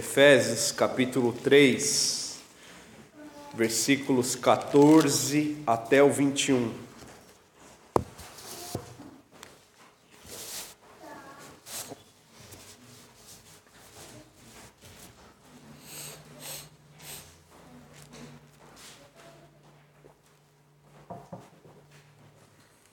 Efésios 0.00 0.72
capítulo 0.72 1.30
3, 1.30 2.38
versículos 3.54 4.34
14 4.34 5.58
até 5.66 6.02
o 6.02 6.10
21. 6.10 6.72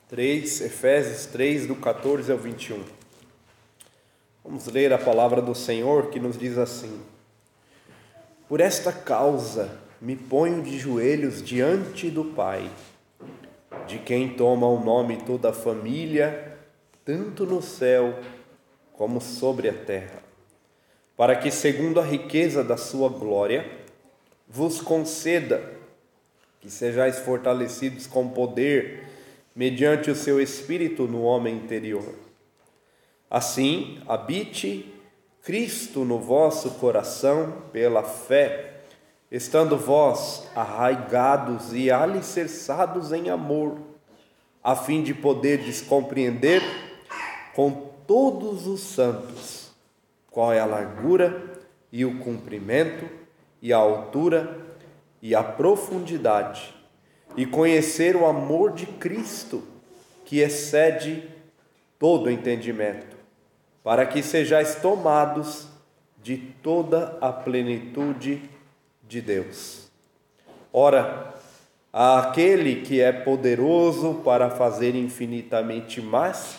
Três, 0.10 0.60
Efésios 0.60 1.26
3, 1.28 1.68
do 1.68 1.76
14 1.78 2.30
ao 2.30 2.38
21. 2.38 3.07
Vamos 4.58 4.74
ler 4.74 4.92
a 4.92 4.98
palavra 4.98 5.40
do 5.40 5.54
Senhor 5.54 6.10
que 6.10 6.20
nos 6.20 6.36
diz 6.36 6.58
assim: 6.58 7.00
Por 8.50 8.60
esta 8.60 8.92
causa 8.92 9.78
me 10.02 10.16
ponho 10.16 10.64
de 10.64 10.80
joelhos 10.80 11.44
diante 11.44 12.10
do 12.10 12.26
Pai, 12.26 12.68
de 13.86 14.00
quem 14.00 14.30
toma 14.30 14.66
o 14.66 14.84
nome 14.84 15.18
toda 15.18 15.52
a 15.52 15.54
família, 15.54 16.58
tanto 17.06 17.46
no 17.46 17.62
céu 17.62 18.18
como 18.94 19.22
sobre 19.22 19.70
a 19.70 19.74
terra, 19.74 20.24
para 21.16 21.36
que, 21.36 21.52
segundo 21.52 22.00
a 22.00 22.04
riqueza 22.04 22.64
da 22.64 22.78
sua 22.78 23.10
glória, 23.10 23.64
vos 24.48 24.82
conceda 24.82 25.62
que 26.60 26.72
sejais 26.72 27.20
fortalecidos 27.20 28.08
com 28.08 28.28
poder 28.28 29.06
mediante 29.56 30.10
o 30.10 30.16
seu 30.16 30.42
espírito 30.42 31.04
no 31.04 31.22
homem 31.22 31.56
interior 31.56 32.27
Assim, 33.30 34.02
habite 34.08 34.94
Cristo 35.44 36.06
no 36.06 36.18
vosso 36.18 36.72
coração 36.72 37.64
pela 37.74 38.02
fé, 38.02 38.82
estando 39.30 39.78
vós 39.78 40.48
arraigados 40.56 41.74
e 41.74 41.92
alicerçados 41.92 43.12
em 43.12 43.30
amor, 43.30 43.78
a 44.64 44.78
fim 44.78 45.04
de 45.04 45.14
poderdes 45.14 45.82
compreender 45.82 46.62
com 47.54 47.92
todos 48.08 48.66
os 48.66 48.80
santos 48.80 49.72
qual 50.32 50.54
é 50.54 50.60
a 50.62 50.66
largura 50.66 51.60
e 51.92 52.06
o 52.06 52.20
comprimento 52.20 53.10
e 53.62 53.74
a 53.74 53.78
altura 53.78 54.58
e 55.22 55.36
a 55.36 55.44
profundidade, 55.44 56.74
e 57.36 57.46
conhecer 57.46 58.16
o 58.16 58.26
amor 58.26 58.72
de 58.72 58.86
Cristo, 58.86 59.64
que 60.24 60.40
excede 60.40 61.28
todo 62.00 62.30
entendimento 62.30 63.17
para 63.88 64.06
que 64.06 64.22
sejais 64.22 64.76
tomados 64.76 65.66
de 66.22 66.36
toda 66.36 67.18
a 67.22 67.32
plenitude 67.32 68.42
de 69.08 69.22
Deus. 69.22 69.90
Ora, 70.74 71.34
aquele 71.94 72.82
que 72.82 73.00
é 73.00 73.14
poderoso 73.14 74.16
para 74.26 74.50
fazer 74.50 74.94
infinitamente 74.94 76.02
mais 76.02 76.58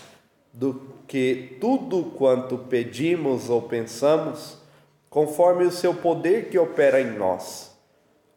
do 0.54 0.80
que 1.06 1.58
tudo 1.60 2.04
quanto 2.16 2.56
pedimos 2.56 3.50
ou 3.50 3.60
pensamos, 3.60 4.56
conforme 5.10 5.64
o 5.64 5.70
seu 5.70 5.92
poder 5.92 6.48
que 6.48 6.58
opera 6.58 6.98
em 6.98 7.10
nós. 7.10 7.76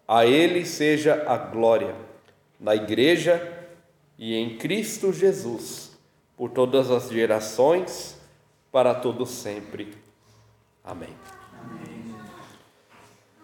A 0.05 0.25
ele 0.25 0.65
seja 0.65 1.23
a 1.29 1.37
glória 1.37 1.95
na 2.59 2.75
igreja 2.75 3.57
e 4.19 4.35
em 4.35 4.57
Cristo 4.57 5.13
Jesus 5.13 5.97
por 6.35 6.49
todas 6.49 6.91
as 6.91 7.09
gerações 7.09 8.19
para 8.71 8.95
todo 8.95 9.25
sempre. 9.25 9.93
Amém. 10.83 11.13
Amém. 11.59 12.15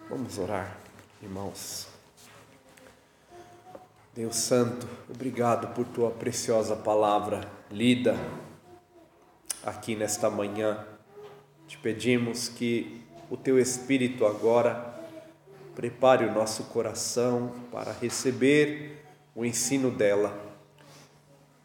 Vamos 0.10 0.38
orar, 0.40 0.80
irmãos. 1.22 1.88
Deus 4.16 4.38
Santo, 4.38 4.88
obrigado 5.10 5.76
por 5.76 5.86
tua 5.86 6.10
preciosa 6.10 6.76
palavra 6.76 7.42
lida 7.70 8.18
aqui 9.64 9.96
nesta 9.96 10.30
manhã. 10.30 10.88
Te 11.68 11.78
pedimos 11.78 12.48
que 12.48 13.04
o 13.30 13.36
teu 13.36 13.60
Espírito 13.60 14.26
agora 14.26 14.96
prepare 15.76 16.26
o 16.26 16.34
nosso 16.34 16.64
coração 16.64 17.54
para 17.72 17.92
receber 17.92 19.04
o 19.36 19.46
ensino 19.46 19.92
dela 19.92 20.36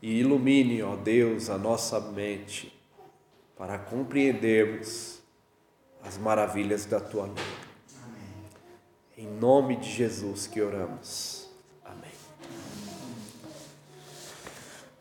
e 0.03 0.19
ilumine, 0.19 0.83
ó 0.83 0.97
Deus, 0.97 1.49
a 1.49 1.56
nossa 1.56 2.00
mente 2.00 2.72
para 3.62 3.78
compreendermos 3.78 5.21
as 6.05 6.19
maravilhas 6.19 6.84
da 6.84 6.99
tua 6.99 7.27
lei. 7.27 7.45
Em 9.17 9.25
nome 9.25 9.77
de 9.77 9.89
Jesus 9.89 10.49
que 10.49 10.61
oramos. 10.61 11.49
Amém. 11.84 12.11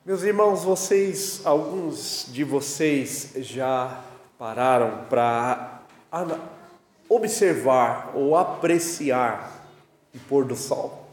Meus 0.06 0.22
irmãos, 0.22 0.64
vocês, 0.64 1.42
alguns 1.44 2.28
de 2.32 2.44
vocês 2.44 3.34
já 3.38 4.00
pararam 4.38 5.06
para 5.10 5.82
observar 7.10 8.12
ou 8.14 8.38
apreciar 8.38 9.66
o 10.14 10.20
pôr 10.30 10.46
do 10.46 10.56
sol? 10.56 11.08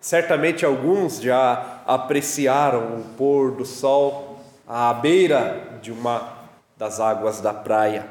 Certamente 0.00 0.64
alguns 0.64 1.20
já 1.20 1.82
apreciaram 1.84 3.00
o 3.00 3.04
pôr 3.16 3.50
do 3.50 3.66
sol 3.66 4.29
à 4.72 4.94
beira 4.94 5.80
de 5.82 5.90
uma 5.90 6.32
das 6.76 7.00
águas 7.00 7.40
da 7.40 7.52
praia. 7.52 8.06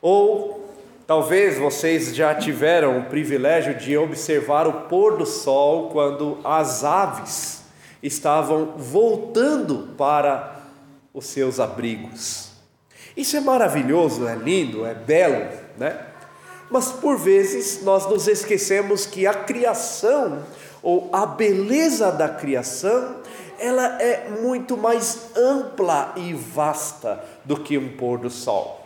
Ou 0.00 0.64
talvez 1.08 1.58
vocês 1.58 2.14
já 2.14 2.36
tiveram 2.36 3.00
o 3.00 3.06
privilégio 3.06 3.74
de 3.74 3.98
observar 3.98 4.68
o 4.68 4.82
pôr 4.82 5.16
do 5.16 5.26
sol 5.26 5.90
quando 5.90 6.38
as 6.44 6.84
aves 6.84 7.64
estavam 8.00 8.74
voltando 8.76 9.88
para 9.98 10.60
os 11.12 11.26
seus 11.26 11.58
abrigos. 11.58 12.52
Isso 13.16 13.36
é 13.36 13.40
maravilhoso, 13.40 14.28
é 14.28 14.36
lindo, 14.36 14.86
é 14.86 14.94
belo, 14.94 15.48
né? 15.76 15.98
Mas 16.70 16.92
por 16.92 17.18
vezes 17.18 17.82
nós 17.82 18.06
nos 18.06 18.28
esquecemos 18.28 19.04
que 19.04 19.26
a 19.26 19.34
criação 19.34 20.44
ou 20.80 21.10
a 21.12 21.26
beleza 21.26 22.12
da 22.12 22.28
criação 22.28 23.19
ela 23.60 24.00
é 24.02 24.30
muito 24.30 24.76
mais 24.76 25.30
ampla 25.36 26.14
e 26.16 26.32
vasta 26.32 27.22
do 27.44 27.60
que 27.60 27.76
um 27.76 27.90
pôr 27.90 28.18
do 28.18 28.30
sol. 28.30 28.80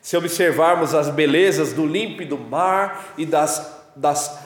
Se 0.00 0.16
observarmos 0.16 0.94
as 0.94 1.10
belezas 1.10 1.72
do 1.72 1.84
límpido 1.84 2.38
mar 2.38 3.12
e 3.18 3.26
das, 3.26 3.82
das, 3.96 4.38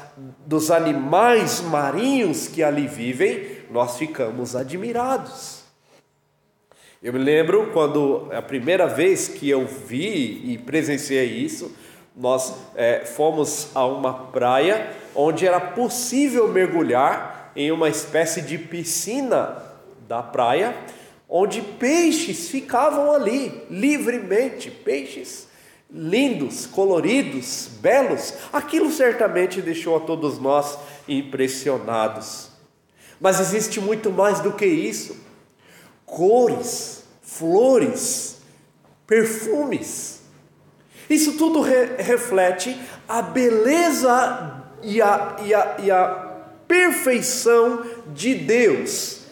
dos 0.47 0.71
animais 0.71 1.61
marinhos 1.61 2.49
que 2.49 2.63
ali 2.63 2.89
vivem, 2.89 3.59
nós 3.71 3.99
ficamos 3.99 4.57
admirados. 4.57 5.63
Eu 7.03 7.13
me 7.13 7.19
lembro 7.19 7.71
quando 7.73 8.29
a 8.33 8.41
primeira 8.41 8.87
vez 8.87 9.29
que 9.29 9.51
eu 9.51 9.67
vi 9.67 10.53
e 10.53 10.59
presenciei 10.59 11.27
isso, 11.27 11.77
nós 12.17 12.55
é, 12.75 13.05
fomos 13.05 13.69
a 13.75 13.85
uma 13.85 14.15
praia 14.27 14.91
onde 15.15 15.47
era 15.47 15.61
possível 15.61 16.49
mergulhar 16.49 17.42
em 17.55 17.71
uma 17.71 17.89
espécie 17.89 18.43
de 18.43 18.59
piscina 18.59 19.63
da 20.09 20.23
praia, 20.23 20.77
onde 21.29 21.63
peixes 21.63 22.49
ficavam 22.49 23.13
ali 23.13 23.65
livremente, 23.71 24.71
peixes 24.71 25.49
lindos, 25.93 26.67
coloridos, 26.67 27.69
belos. 27.81 28.35
Aquilo 28.53 28.91
certamente 28.91 29.61
deixou 29.61 29.97
a 29.97 30.01
todos 30.01 30.39
nós 30.39 30.79
impressionados. 31.07 32.49
Mas 33.21 33.39
existe 33.39 33.81
muito 33.81 34.11
mais 34.11 34.41
do 34.41 34.53
que 34.53 34.67
isso: 34.67 35.17
cores, 36.07 37.05
flores, 37.21 38.39
perfumes. 39.07 40.23
Isso 41.09 41.37
tudo 41.37 41.61
re 41.61 41.97
reflete 41.99 42.81
a 43.09 43.21
beleza 43.21 44.63
e 44.83 45.01
a, 45.03 45.37
e 45.45 45.55
a, 45.55 45.77
e 45.79 45.91
a 45.91 46.22
perfeição 46.73 47.83
de 48.15 48.35
Deus 48.35 49.25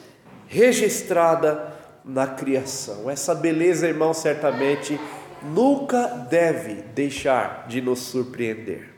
registrada 0.46 1.72
na 2.04 2.26
criação. 2.26 3.08
Essa 3.08 3.34
beleza, 3.34 3.88
irmão, 3.88 4.12
certamente 4.12 5.00
nunca 5.42 6.06
deve 6.28 6.74
deixar 6.94 7.64
de 7.66 7.80
nos 7.80 8.00
surpreender. 8.00 8.90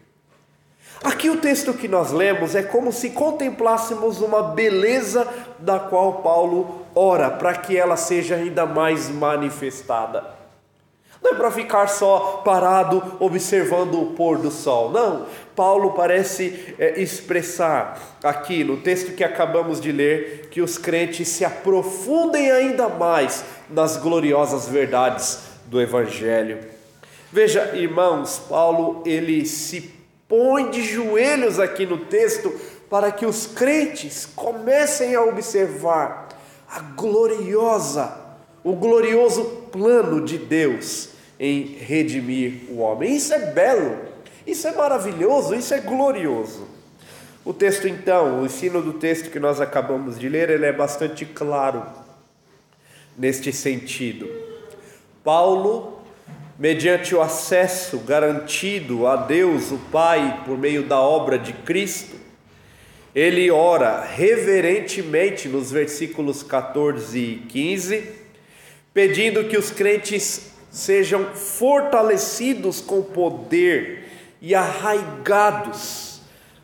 Aqui 1.04 1.30
o 1.30 1.36
texto 1.36 1.72
que 1.72 1.86
nós 1.86 2.10
lemos 2.10 2.56
é 2.56 2.64
como 2.64 2.92
se 2.92 3.10
contemplássemos 3.10 4.20
uma 4.20 4.42
beleza 4.42 5.24
da 5.60 5.78
qual 5.78 6.14
Paulo 6.14 6.84
ora 6.96 7.30
para 7.30 7.54
que 7.54 7.76
ela 7.76 7.96
seja 7.96 8.34
ainda 8.34 8.66
mais 8.66 9.08
manifestada. 9.08 10.41
Não 11.22 11.32
é 11.32 11.34
para 11.36 11.52
ficar 11.52 11.86
só 11.86 12.42
parado 12.44 13.16
observando 13.20 14.02
o 14.02 14.06
pôr 14.06 14.38
do 14.38 14.50
sol. 14.50 14.90
Não. 14.90 15.26
Paulo 15.54 15.92
parece 15.92 16.74
é, 16.78 17.00
expressar 17.00 18.18
aqui 18.24 18.64
no 18.64 18.78
texto 18.78 19.14
que 19.14 19.22
acabamos 19.22 19.80
de 19.80 19.92
ler 19.92 20.48
que 20.50 20.60
os 20.60 20.76
crentes 20.76 21.28
se 21.28 21.44
aprofundem 21.44 22.50
ainda 22.50 22.88
mais 22.88 23.44
nas 23.70 23.96
gloriosas 23.96 24.66
verdades 24.68 25.44
do 25.66 25.80
Evangelho. 25.80 26.58
Veja, 27.30 27.70
irmãos, 27.76 28.42
Paulo 28.48 29.02
ele 29.06 29.46
se 29.46 29.94
põe 30.26 30.70
de 30.70 30.82
joelhos 30.82 31.60
aqui 31.60 31.86
no 31.86 31.98
texto 31.98 32.52
para 32.90 33.12
que 33.12 33.24
os 33.24 33.46
crentes 33.46 34.26
comecem 34.26 35.14
a 35.14 35.22
observar 35.22 36.28
a 36.68 36.80
gloriosa, 36.80 38.12
o 38.64 38.72
glorioso 38.74 39.44
plano 39.70 40.20
de 40.24 40.36
Deus 40.36 41.11
em 41.42 41.64
redimir 41.64 42.70
o 42.70 42.78
homem. 42.78 43.16
Isso 43.16 43.34
é 43.34 43.50
belo, 43.50 43.98
isso 44.46 44.68
é 44.68 44.72
maravilhoso, 44.76 45.56
isso 45.56 45.74
é 45.74 45.80
glorioso. 45.80 46.68
O 47.44 47.52
texto 47.52 47.88
então, 47.88 48.40
o 48.40 48.46
ensino 48.46 48.80
do 48.80 48.92
texto 48.92 49.28
que 49.28 49.40
nós 49.40 49.60
acabamos 49.60 50.16
de 50.16 50.28
ler, 50.28 50.50
ele 50.50 50.64
é 50.64 50.72
bastante 50.72 51.26
claro 51.26 51.84
neste 53.18 53.52
sentido. 53.52 54.30
Paulo, 55.24 56.00
mediante 56.56 57.12
o 57.12 57.20
acesso 57.20 57.98
garantido 57.98 59.08
a 59.08 59.16
Deus, 59.16 59.72
o 59.72 59.78
Pai, 59.90 60.44
por 60.44 60.56
meio 60.56 60.84
da 60.84 61.00
obra 61.00 61.36
de 61.36 61.52
Cristo, 61.52 62.14
ele 63.12 63.50
ora 63.50 64.00
reverentemente 64.00 65.48
nos 65.48 65.72
versículos 65.72 66.44
14 66.44 67.18
e 67.18 67.36
15, 67.48 68.08
pedindo 68.94 69.42
que 69.48 69.58
os 69.58 69.72
crentes 69.72 70.51
sejam 70.72 71.26
fortalecidos 71.34 72.80
com 72.80 73.02
poder 73.02 74.08
e 74.40 74.54
arraigados 74.54 76.22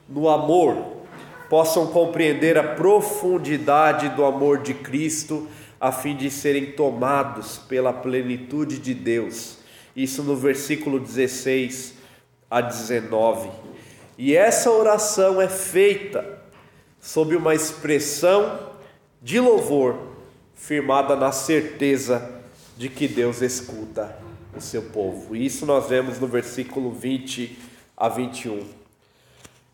no 0.08 0.30
amor, 0.30 1.02
possam 1.50 1.88
compreender 1.88 2.56
a 2.56 2.74
profundidade 2.74 4.08
do 4.08 4.24
amor 4.24 4.62
de 4.62 4.72
Cristo, 4.72 5.46
a 5.78 5.92
fim 5.92 6.16
de 6.16 6.30
serem 6.30 6.72
tomados 6.72 7.58
pela 7.58 7.92
plenitude 7.92 8.78
de 8.78 8.94
Deus. 8.94 9.58
Isso 9.94 10.22
no 10.22 10.34
versículo 10.34 10.98
16 10.98 11.94
a 12.50 12.62
19. 12.62 13.50
E 14.16 14.34
essa 14.34 14.70
oração 14.70 15.40
é 15.40 15.48
feita 15.48 16.40
sob 16.98 17.36
uma 17.36 17.54
expressão 17.54 18.70
de 19.20 19.38
louvor, 19.38 19.98
firmada 20.54 21.14
na 21.14 21.30
certeza 21.30 22.37
de 22.78 22.88
que 22.88 23.08
Deus 23.08 23.42
escuta 23.42 24.16
o 24.56 24.60
seu 24.60 24.82
povo. 24.82 25.34
Isso 25.34 25.66
nós 25.66 25.88
vemos 25.88 26.20
no 26.20 26.28
versículo 26.28 26.92
20 26.92 27.58
a 27.96 28.08
21. 28.08 28.62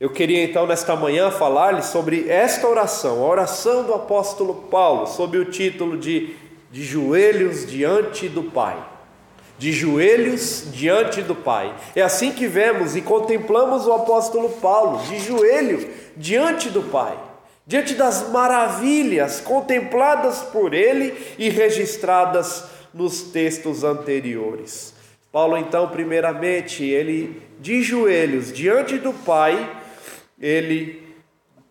Eu 0.00 0.08
queria 0.08 0.42
então 0.42 0.66
nesta 0.66 0.96
manhã 0.96 1.30
falar-lhe 1.30 1.82
sobre 1.82 2.30
esta 2.30 2.66
oração, 2.66 3.22
a 3.22 3.26
oração 3.26 3.84
do 3.84 3.92
apóstolo 3.92 4.54
Paulo, 4.70 5.06
sob 5.06 5.36
o 5.36 5.44
título 5.44 5.98
de 5.98 6.34
De 6.72 6.82
joelhos 6.82 7.66
diante 7.66 8.26
do 8.26 8.44
Pai. 8.44 8.82
De 9.58 9.70
joelhos 9.70 10.68
diante 10.72 11.20
do 11.20 11.34
Pai. 11.34 11.76
É 11.94 12.00
assim 12.00 12.32
que 12.32 12.46
vemos 12.46 12.96
e 12.96 13.02
contemplamos 13.02 13.86
o 13.86 13.92
apóstolo 13.92 14.48
Paulo, 14.48 14.98
de 15.06 15.20
joelho 15.20 15.88
diante 16.16 16.70
do 16.70 16.82
Pai, 16.82 17.16
diante 17.66 17.94
das 17.94 18.30
maravilhas 18.30 19.40
contempladas 19.40 20.38
por 20.38 20.72
ele 20.72 21.14
e 21.38 21.50
registradas 21.50 22.73
nos 22.94 23.22
textos 23.22 23.82
anteriores. 23.82 24.94
Paulo, 25.32 25.56
então, 25.56 25.88
primeiramente, 25.88 26.84
ele 26.84 27.42
de 27.58 27.82
joelhos 27.82 28.52
diante 28.52 28.98
do 28.98 29.12
Pai, 29.12 29.82
ele, 30.40 31.02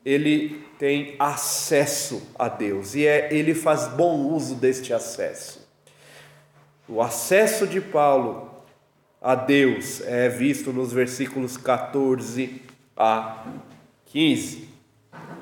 ele 0.03 0.61
tem 0.77 1.15
acesso 1.17 2.21
a 2.37 2.49
Deus 2.49 2.93
e 2.93 3.07
é, 3.07 3.33
ele 3.33 3.55
faz 3.55 3.87
bom 3.87 4.27
uso 4.33 4.55
deste 4.55 4.93
acesso. 4.93 5.65
O 6.89 7.01
acesso 7.01 7.65
de 7.65 7.79
Paulo 7.79 8.51
a 9.21 9.35
Deus 9.35 10.01
é 10.01 10.27
visto 10.27 10.73
nos 10.73 10.91
versículos 10.91 11.55
14 11.55 12.61
a 12.97 13.45
15. 14.07 14.67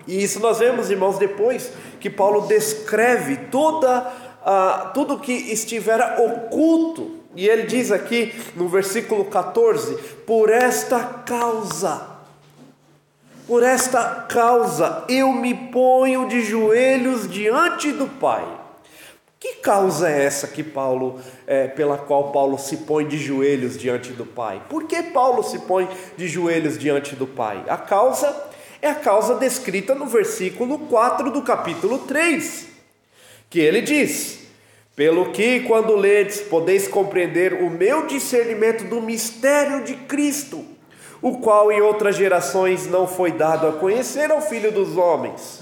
E 0.07 0.23
isso 0.23 0.39
nós 0.39 0.59
vemos, 0.59 0.91
irmãos, 0.91 1.17
depois 1.17 1.71
que 1.99 2.09
Paulo 2.09 2.47
descreve 2.47 3.37
toda 3.49 4.20
uh, 4.41 4.93
tudo 4.93 5.19
que 5.19 5.31
estivera 5.31 6.21
oculto. 6.21 7.19
E 7.35 7.47
ele 7.47 7.63
diz 7.63 7.91
aqui 7.91 8.33
no 8.55 8.67
versículo 8.67 9.25
14: 9.25 9.95
Por 10.25 10.49
esta 10.49 10.99
causa 11.25 12.11
por 13.51 13.63
esta 13.63 14.27
causa 14.29 15.03
eu 15.09 15.33
me 15.33 15.53
ponho 15.53 16.25
de 16.29 16.41
joelhos 16.41 17.29
diante 17.29 17.91
do 17.91 18.07
Pai. 18.07 18.47
Que 19.37 19.55
causa 19.55 20.09
é 20.09 20.23
essa 20.23 20.47
que 20.47 20.63
Paulo, 20.63 21.19
é, 21.45 21.67
pela 21.67 21.97
qual 21.97 22.31
Paulo 22.31 22.57
se 22.57 22.77
põe 22.77 23.05
de 23.05 23.17
joelhos 23.17 23.77
diante 23.77 24.13
do 24.13 24.25
Pai? 24.25 24.61
Por 24.69 24.85
que 24.85 25.03
Paulo 25.03 25.43
se 25.43 25.59
põe 25.59 25.89
de 26.15 26.29
joelhos 26.29 26.77
diante 26.77 27.13
do 27.13 27.27
Pai? 27.27 27.61
A 27.67 27.75
causa 27.75 28.33
é 28.81 28.87
a 28.87 28.95
causa 28.95 29.35
descrita 29.35 29.93
no 29.95 30.05
versículo 30.05 30.79
4 30.79 31.29
do 31.29 31.41
capítulo 31.41 31.99
3, 31.99 32.67
que 33.51 33.59
ele 33.59 33.81
diz: 33.81 34.39
Pelo 34.95 35.31
que, 35.31 35.59
quando 35.59 35.95
ledes, 35.95 36.41
podeis 36.41 36.87
compreender 36.87 37.53
o 37.53 37.69
meu 37.69 38.07
discernimento 38.07 38.85
do 38.85 38.99
mistério 38.99 39.83
de 39.83 39.93
Cristo 39.93 40.65
o 41.21 41.37
qual 41.37 41.71
em 41.71 41.81
outras 41.81 42.15
gerações 42.15 42.87
não 42.87 43.07
foi 43.07 43.31
dado 43.31 43.67
a 43.67 43.73
conhecer 43.73 44.31
ao 44.31 44.41
Filho 44.41 44.71
dos 44.71 44.97
homens. 44.97 45.61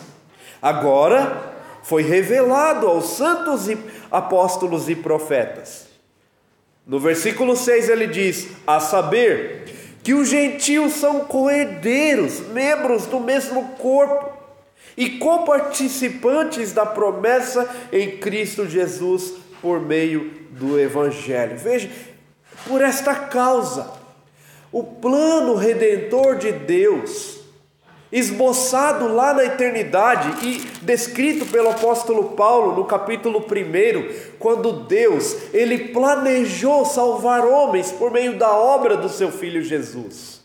Agora 0.62 1.54
foi 1.84 2.02
revelado 2.02 2.88
aos 2.88 3.18
santos 3.18 3.68
apóstolos 4.10 4.88
e 4.90 4.96
profetas. 4.96 5.88
No 6.88 7.00
versículo 7.00 7.56
6 7.56 7.90
ele 7.90 8.08
diz: 8.08 8.48
A 8.66 8.80
saber, 8.80 9.66
que 10.02 10.14
os 10.14 10.30
gentios 10.30 10.94
são 10.94 11.22
coerdeiros, 11.22 12.40
membros 12.48 13.06
do 13.06 13.20
mesmo 13.20 13.70
corpo 13.78 14.39
e 15.00 15.12
coparticipantes 15.12 16.74
da 16.74 16.86
promessa 16.86 17.74
em 17.90 18.18
Cristo 18.18 18.68
Jesus 18.68 19.34
por 19.62 19.80
meio 19.80 20.30
do 20.50 20.78
Evangelho. 20.78 21.58
Veja, 21.58 21.90
por 22.68 22.82
esta 22.82 23.16
causa, 23.16 23.94
o 24.74 24.84
plano 24.84 25.56
redentor 25.56 26.36
de 26.36 26.52
Deus, 26.52 27.40
esboçado 28.12 29.08
lá 29.08 29.34
na 29.34 29.46
eternidade 29.46 30.46
e 30.46 30.60
descrito 30.82 31.46
pelo 31.46 31.70
apóstolo 31.70 32.32
Paulo 32.32 32.76
no 32.76 32.84
capítulo 32.84 33.40
1, 33.40 34.34
quando 34.38 34.84
Deus, 34.84 35.34
ele 35.54 35.94
planejou 35.94 36.84
salvar 36.84 37.46
homens 37.46 37.90
por 37.90 38.12
meio 38.12 38.38
da 38.38 38.52
obra 38.52 38.98
do 38.98 39.08
seu 39.08 39.32
filho 39.32 39.64
Jesus. 39.64 40.39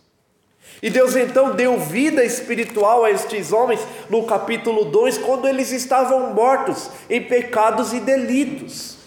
E 0.85 0.91
Deus 0.91 1.17
então 1.17 1.57
deu 1.57 1.79
vida 1.79 2.23
espiritual 2.23 3.07
a 3.07 3.11
estes 3.11 3.55
homens 3.55 3.81
no 4.11 4.25
capítulo 4.25 4.85
2, 4.85 5.17
quando 5.17 5.49
eles 5.49 5.73
estavam 5.73 6.35
mortos 6.35 6.91
em 7.09 7.23
pecados 7.23 7.95
e 7.95 8.01
delitos. 8.01 8.99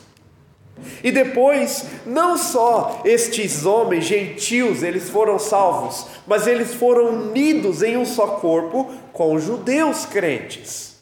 E 1.03 1.11
depois, 1.11 1.85
não 2.03 2.35
só 2.35 3.03
estes 3.05 3.63
homens 3.63 4.05
gentios, 4.05 4.81
eles 4.81 5.07
foram 5.11 5.37
salvos, 5.37 6.07
mas 6.25 6.47
eles 6.47 6.73
foram 6.73 7.09
unidos 7.09 7.83
em 7.83 7.95
um 7.95 8.05
só 8.05 8.25
corpo 8.25 8.91
com 9.13 9.35
os 9.35 9.43
judeus 9.43 10.03
crentes. 10.03 10.97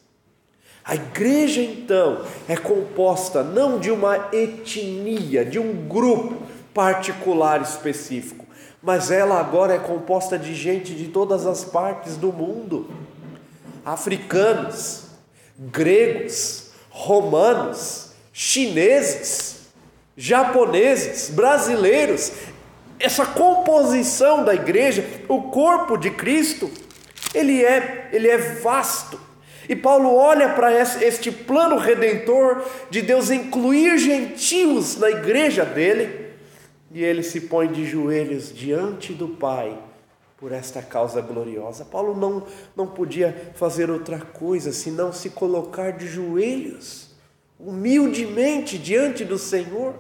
A 0.84 0.96
igreja 0.96 1.62
então 1.62 2.26
é 2.50 2.58
composta 2.58 3.42
não 3.44 3.80
de 3.80 3.92
uma 3.92 4.28
etnia, 4.34 5.46
de 5.46 5.58
um 5.58 5.88
grupo 5.88 6.36
particular 6.74 7.62
específico, 7.62 8.45
mas 8.86 9.12
ela 9.12 9.40
agora 9.40 9.74
é 9.74 9.80
composta 9.80 10.40
de 10.40 10.56
gente 10.56 10.94
de 10.94 11.10
todas 11.10 11.46
as 11.46 11.66
partes 11.66 12.16
do 12.16 12.32
mundo: 12.32 12.90
africanos, 13.84 15.08
gregos, 15.58 16.70
romanos, 16.90 18.12
chineses 18.32 19.56
japoneses, 20.18 21.30
brasileiros, 21.30 22.32
essa 23.00 23.26
composição 23.26 24.44
da 24.44 24.54
igreja, 24.54 25.06
o 25.28 25.44
corpo 25.44 25.98
de 25.98 26.10
Cristo, 26.10 26.72
ele 27.34 27.64
é, 27.64 28.10
ele 28.14 28.30
é 28.30 28.38
vasto. 28.38 29.20
E 29.68 29.76
Paulo 29.76 30.16
olha 30.16 30.50
para 30.50 30.72
este 31.04 31.32
plano 31.32 31.78
redentor 31.78 32.64
de 32.90 33.02
Deus 33.02 33.32
incluir 33.32 33.98
gentios 33.98 34.98
na 34.98 35.10
igreja 35.10 35.66
dele, 35.66 36.25
e 36.96 37.04
ele 37.04 37.22
se 37.22 37.42
põe 37.42 37.70
de 37.70 37.86
joelhos 37.86 38.56
diante 38.56 39.12
do 39.12 39.28
Pai 39.28 39.78
por 40.38 40.54
esta 40.54 40.82
causa 40.82 41.20
gloriosa. 41.20 41.84
Paulo 41.84 42.16
não, 42.16 42.48
não 42.74 42.88
podia 42.88 43.52
fazer 43.54 43.90
outra 43.90 44.18
coisa 44.18 44.72
senão 44.72 45.12
se 45.12 45.32
colocar 45.32 45.92
de 45.92 46.08
joelhos, 46.08 47.10
humildemente 47.60 48.78
diante 48.78 49.26
do 49.26 49.38
Senhor 49.38 49.94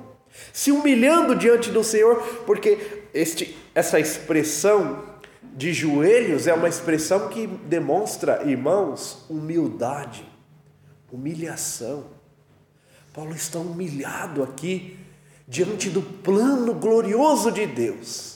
se 0.51 0.71
humilhando 0.71 1.35
diante 1.35 1.69
do 1.69 1.83
Senhor, 1.83 2.21
porque 2.45 3.03
este, 3.13 3.57
essa 3.73 3.99
expressão 3.99 5.03
de 5.41 5.73
joelhos 5.73 6.47
é 6.47 6.53
uma 6.53 6.67
expressão 6.67 7.29
que 7.29 7.47
demonstra, 7.47 8.43
irmãos, 8.43 9.25
humildade, 9.29 10.25
humilhação. 11.11 12.05
Paulo 13.13 13.33
está 13.33 13.59
humilhado 13.59 14.43
aqui 14.43 15.04
diante 15.47 15.89
do 15.89 16.01
plano 16.01 16.73
glorioso 16.73 17.51
de 17.51 17.65
Deus. 17.65 18.35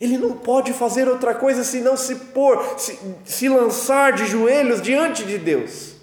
Ele 0.00 0.18
não 0.18 0.32
pode 0.36 0.72
fazer 0.72 1.08
outra 1.08 1.34
coisa 1.34 1.64
senão 1.64 1.96
se 1.96 2.16
pôr, 2.16 2.78
se, 2.78 2.98
se 3.24 3.48
lançar 3.48 4.12
de 4.12 4.26
joelhos 4.26 4.82
diante 4.82 5.24
de 5.24 5.38
Deus. 5.38 5.94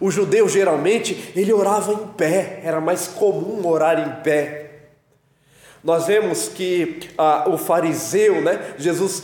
O 0.00 0.10
judeu 0.10 0.48
geralmente 0.48 1.32
ele 1.34 1.52
orava 1.52 1.92
em 1.92 2.06
pé, 2.08 2.60
era 2.64 2.80
mais 2.80 3.06
comum 3.06 3.66
orar 3.66 3.98
em 3.98 4.22
pé. 4.22 4.66
Nós 5.82 6.06
vemos 6.06 6.48
que 6.48 6.98
ah, 7.16 7.44
o 7.48 7.56
fariseu, 7.56 8.42
né? 8.42 8.74
Jesus, 8.76 9.22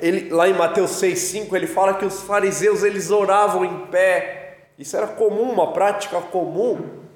ele, 0.00 0.28
lá 0.28 0.48
em 0.48 0.54
Mateus 0.54 0.90
6,5, 1.00 1.54
ele 1.54 1.68
fala 1.68 1.94
que 1.94 2.04
os 2.04 2.22
fariseus 2.22 2.82
eles 2.82 3.10
oravam 3.12 3.64
em 3.64 3.86
pé. 3.86 4.56
Isso 4.76 4.96
era 4.96 5.06
comum, 5.06 5.52
uma 5.52 5.72
prática 5.72 6.20
comum. 6.20 7.06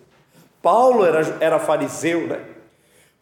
Paulo 0.62 1.04
era, 1.04 1.36
era 1.40 1.58
fariseu, 1.58 2.26
né? 2.26 2.40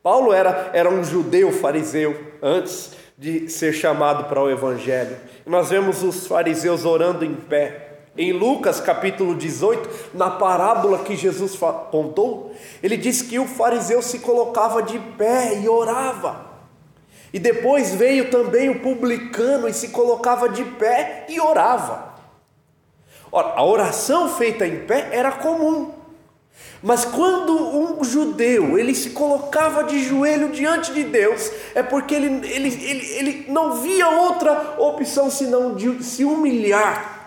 Paulo 0.02 0.32
era, 0.32 0.70
era 0.73 0.88
um 0.88 1.02
judeu 1.02 1.52
fariseu 1.52 2.18
antes 2.42 2.92
de 3.16 3.49
ser 3.49 3.73
chamado 3.73 4.25
para 4.25 4.40
o 4.40 4.50
Evangelho. 4.50 5.16
Nós 5.44 5.70
vemos 5.70 6.02
os 6.02 6.26
fariseus 6.26 6.85
orando 6.85 7.25
em 7.25 7.35
pé. 7.35 7.88
Em 8.16 8.32
Lucas 8.32 8.80
capítulo 8.80 9.35
18, 9.35 10.14
na 10.14 10.30
parábola 10.30 10.99
que 10.99 11.16
Jesus 11.16 11.59
contou, 11.90 12.52
ele 12.82 12.97
diz 12.97 13.23
que 13.23 13.38
o 13.38 13.47
fariseu 13.47 14.02
se 14.02 14.18
colocava 14.18 14.82
de 14.82 14.99
pé 14.99 15.61
e 15.61 15.68
orava. 15.68 16.47
E 17.32 17.38
depois 17.38 17.94
veio 17.94 18.30
também 18.30 18.68
o 18.68 18.80
publicano 18.80 19.68
e 19.68 19.73
se 19.73 19.88
colocava 19.88 20.49
de 20.49 20.64
pé 20.64 21.26
e 21.28 21.40
orava. 21.40 22.14
Ora, 23.30 23.54
a 23.54 23.64
oração 23.64 24.28
feita 24.28 24.66
em 24.66 24.80
pé 24.87 25.09
era 25.12 25.30
comum. 25.30 26.00
Mas 26.83 27.05
quando 27.05 27.52
um 27.52 28.02
judeu 28.02 28.79
ele 28.79 28.95
se 28.95 29.11
colocava 29.11 29.85
de 29.85 30.02
joelho 30.02 30.50
diante 30.50 30.93
de 30.93 31.05
Deus, 31.05 31.50
é 31.75 31.83
porque 31.83 32.14
ele, 32.14 32.47
ele, 32.49 32.69
ele, 32.69 33.07
ele 33.12 33.45
não 33.49 33.83
via 33.83 34.09
outra 34.09 34.76
opção 34.79 35.31
senão 35.31 35.75
de 35.75 36.02
se 36.02 36.25
humilhar 36.25 37.21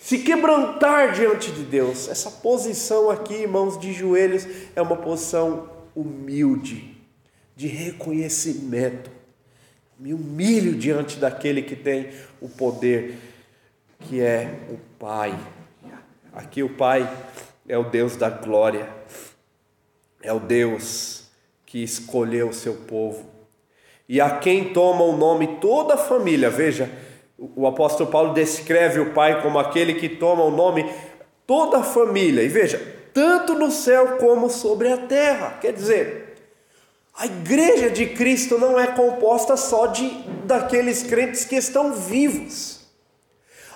se 0.00 0.18
quebrantar 0.18 1.12
diante 1.12 1.52
de 1.52 1.62
Deus. 1.62 2.08
Essa 2.08 2.30
posição 2.30 3.10
aqui, 3.10 3.34
irmãos, 3.34 3.78
de 3.78 3.92
joelhos, 3.92 4.46
é 4.74 4.80
uma 4.80 4.96
posição 4.96 5.68
humilde, 5.94 6.96
de 7.54 7.66
reconhecimento. 7.66 9.10
Me 9.98 10.14
humilho 10.14 10.74
diante 10.74 11.18
daquele 11.18 11.60
que 11.60 11.76
tem 11.76 12.08
o 12.40 12.48
poder, 12.48 13.18
que 14.00 14.20
é 14.22 14.60
o 14.70 14.78
Pai. 14.98 15.38
Aqui 16.32 16.62
o 16.62 16.70
Pai 16.70 17.08
é 17.68 17.76
o 17.78 17.84
Deus 17.84 18.16
da 18.16 18.28
glória, 18.28 18.88
é 20.22 20.32
o 20.32 20.40
Deus 20.40 21.30
que 21.66 21.82
escolheu 21.82 22.48
o 22.48 22.54
seu 22.54 22.74
povo. 22.74 23.24
E 24.08 24.20
a 24.20 24.38
quem 24.38 24.72
toma 24.72 25.04
o 25.04 25.16
nome 25.16 25.58
toda 25.60 25.94
a 25.94 25.98
família, 25.98 26.50
veja, 26.50 26.90
o 27.38 27.66
apóstolo 27.66 28.10
Paulo 28.10 28.34
descreve 28.34 28.98
o 29.00 29.12
Pai 29.12 29.40
como 29.40 29.58
aquele 29.58 29.94
que 29.94 30.08
toma 30.08 30.42
o 30.42 30.50
nome 30.50 30.84
toda 31.46 31.78
a 31.78 31.82
família. 31.82 32.42
E 32.42 32.48
veja, 32.48 32.80
tanto 33.14 33.54
no 33.54 33.70
céu 33.70 34.16
como 34.18 34.50
sobre 34.50 34.90
a 34.90 34.96
terra. 34.96 35.58
Quer 35.60 35.72
dizer, 35.72 36.34
a 37.14 37.26
igreja 37.26 37.90
de 37.90 38.06
Cristo 38.06 38.58
não 38.58 38.78
é 38.78 38.88
composta 38.88 39.56
só 39.56 39.86
de 39.86 40.08
daqueles 40.44 41.02
crentes 41.02 41.44
que 41.44 41.56
estão 41.56 41.92
vivos. 41.92 42.79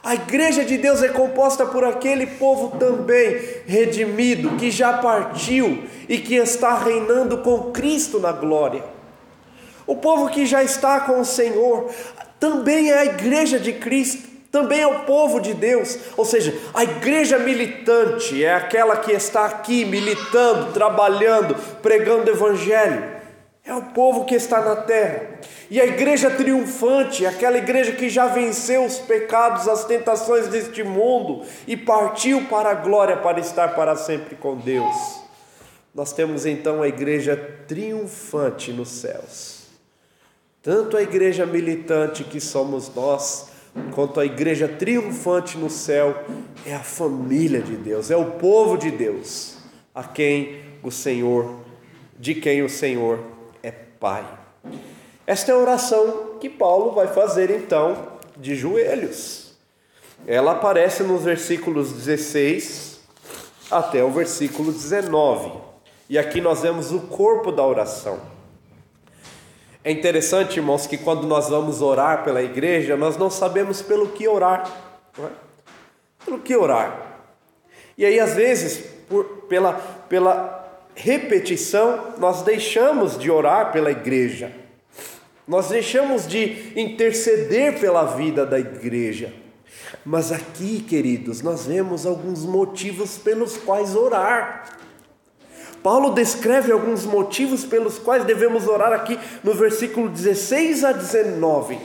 A 0.05 0.15
igreja 0.15 0.67
de 0.67 0.77
Deus 0.77 1.03
é 1.03 1.09
composta 1.09 1.65
por 1.65 1.83
aquele 1.83 2.27
povo 2.27 2.77
também 2.79 3.41
redimido, 3.67 4.57
que 4.59 4.71
já 4.71 4.99
partiu 4.99 5.85
e 6.07 6.19
que 6.19 6.35
está 6.35 6.77
reinando 6.79 7.39
com 7.39 7.73
Cristo 7.73 8.21
na 8.21 8.31
glória. 8.31 8.85
O 9.87 9.97
povo 9.97 10.29
que 10.29 10.45
já 10.45 10.63
está 10.63 11.01
com 11.01 11.21
o 11.21 11.25
Senhor, 11.25 11.91
também 12.39 12.91
é 12.91 12.99
a 12.99 13.05
igreja 13.07 13.59
de 13.59 13.73
Cristo, 13.73 14.29
também 14.53 14.83
é 14.83 14.87
o 14.87 15.01
povo 15.01 15.41
de 15.41 15.55
Deus, 15.55 15.99
ou 16.19 16.25
seja, 16.27 16.55
a 16.75 16.85
igreja 16.85 17.39
militante 17.39 18.45
é 18.45 18.55
aquela 18.55 18.99
que 18.99 19.11
está 19.11 19.47
aqui 19.47 19.87
militando, 19.87 20.73
trabalhando, 20.73 21.55
pregando 21.81 22.31
o 22.31 22.35
evangelho. 22.35 23.24
É 23.67 23.73
o 23.73 23.81
povo 23.81 24.27
que 24.27 24.35
está 24.35 24.61
na 24.61 24.77
terra. 24.77 25.41
E 25.71 25.81
a 25.81 25.87
igreja 25.87 26.31
triunfante, 26.31 27.25
aquela 27.25 27.57
igreja 27.57 27.93
que 27.93 28.11
já 28.11 28.27
venceu 28.27 28.85
os 28.85 28.99
pecados, 28.99 29.67
as 29.67 29.87
tentações 29.87 30.49
deste 30.49 30.85
mundo 30.85 31.47
e 31.67 31.75
partiu 31.75 32.45
para 32.45 32.71
a 32.71 32.75
glória 32.75 33.17
para 33.17 33.41
estar 33.41 33.69
para 33.75 33.97
sempre 33.97 34.37
com 34.37 34.55
Deus. 34.57 35.25
Nós 35.95 36.13
temos 36.13 36.45
então 36.45 36.83
a 36.83 36.89
igreja 36.89 37.37
triunfante 37.67 38.71
nos 38.71 38.91
céus. 38.91 39.65
Tanto 40.63 40.99
a 40.99 41.03
igreja 41.03 41.47
militante 41.47 42.23
que 42.23 42.41
somos 42.41 42.95
nós, 42.95 43.49
quanto 43.95 44.21
a 44.21 44.27
igreja 44.27 44.69
triunfante 44.69 45.57
no 45.57 45.71
céu, 45.71 46.23
é 46.67 46.75
a 46.75 46.81
família 46.81 47.63
de 47.63 47.77
Deus, 47.77 48.11
é 48.11 48.17
o 48.17 48.33
povo 48.33 48.77
de 48.77 48.91
Deus, 48.91 49.57
a 49.95 50.03
quem 50.05 50.63
o 50.83 50.91
Senhor, 50.91 51.61
de 52.19 52.35
quem 52.35 52.63
o 52.63 52.69
Senhor 52.69 53.34
Pai. 54.05 54.23
Esta 55.27 55.51
é 55.51 55.55
a 55.55 55.59
oração 55.59 56.37
que 56.39 56.51
Paulo 56.51 56.91
vai 56.91 57.07
fazer 57.07 57.49
então 57.51 58.19
de 58.37 58.55
joelhos. 58.55 59.55
Ela 60.27 60.53
aparece 60.53 61.03
nos 61.03 61.23
versículos 61.23 61.91
16 61.91 63.01
até 63.71 64.05
o 64.05 64.11
versículo 64.11 64.71
19. 64.71 65.53
E 66.11 66.19
aqui 66.19 66.39
nós 66.39 66.61
vemos 66.61 66.93
o 66.93 67.01
corpo 67.01 67.51
da 67.51 67.65
oração. 67.67 68.21
É 69.83 69.91
interessante, 69.91 70.59
irmãos, 70.59 70.87
que 70.87 70.99
quando 70.99 71.27
nós 71.27 71.49
vamos 71.49 71.81
orar 71.81 72.25
pela 72.25 72.43
igreja, 72.43 72.99
nós 72.99 73.17
não 73.17 73.31
sabemos 73.31 73.81
pelo 73.81 74.09
que 74.09 74.29
orar. 74.29 74.71
É? 75.19 75.29
Pelo 76.27 76.41
que 76.41 76.55
orar. 76.55 77.23
E 77.97 78.05
aí, 78.05 78.21
às 78.21 78.35
vezes, 78.35 78.85
por, 79.09 79.25
pela, 79.49 79.73
pela 80.11 80.64
repetição, 80.95 82.15
nós 82.19 82.43
deixamos 82.43 83.19
de 83.19 83.31
orar 83.31 83.73
pela 83.73 83.91
igreja. 83.91 84.53
Nós 85.47 85.69
deixamos 85.69 86.27
de 86.27 86.73
interceder 86.75 87.79
pela 87.79 88.05
vida 88.05 88.47
da 88.47 88.59
igreja. 88.59 89.33
Mas 90.05 90.33
aqui, 90.33 90.81
queridos, 90.81 91.43
nós 91.43 91.67
vemos 91.67 92.07
alguns 92.07 92.45
motivos 92.45 93.19
pelos 93.19 93.57
quais 93.57 93.95
orar. 93.95 94.79
Paulo 95.83 96.15
descreve 96.15 96.73
alguns 96.73 97.05
motivos 97.05 97.65
pelos 97.65 97.99
quais 97.99 98.25
devemos 98.25 98.67
orar 98.67 98.93
aqui 98.93 99.19
no 99.43 99.53
versículo 99.53 100.09
16 100.09 100.83
a 100.83 100.93
19. 100.93 101.79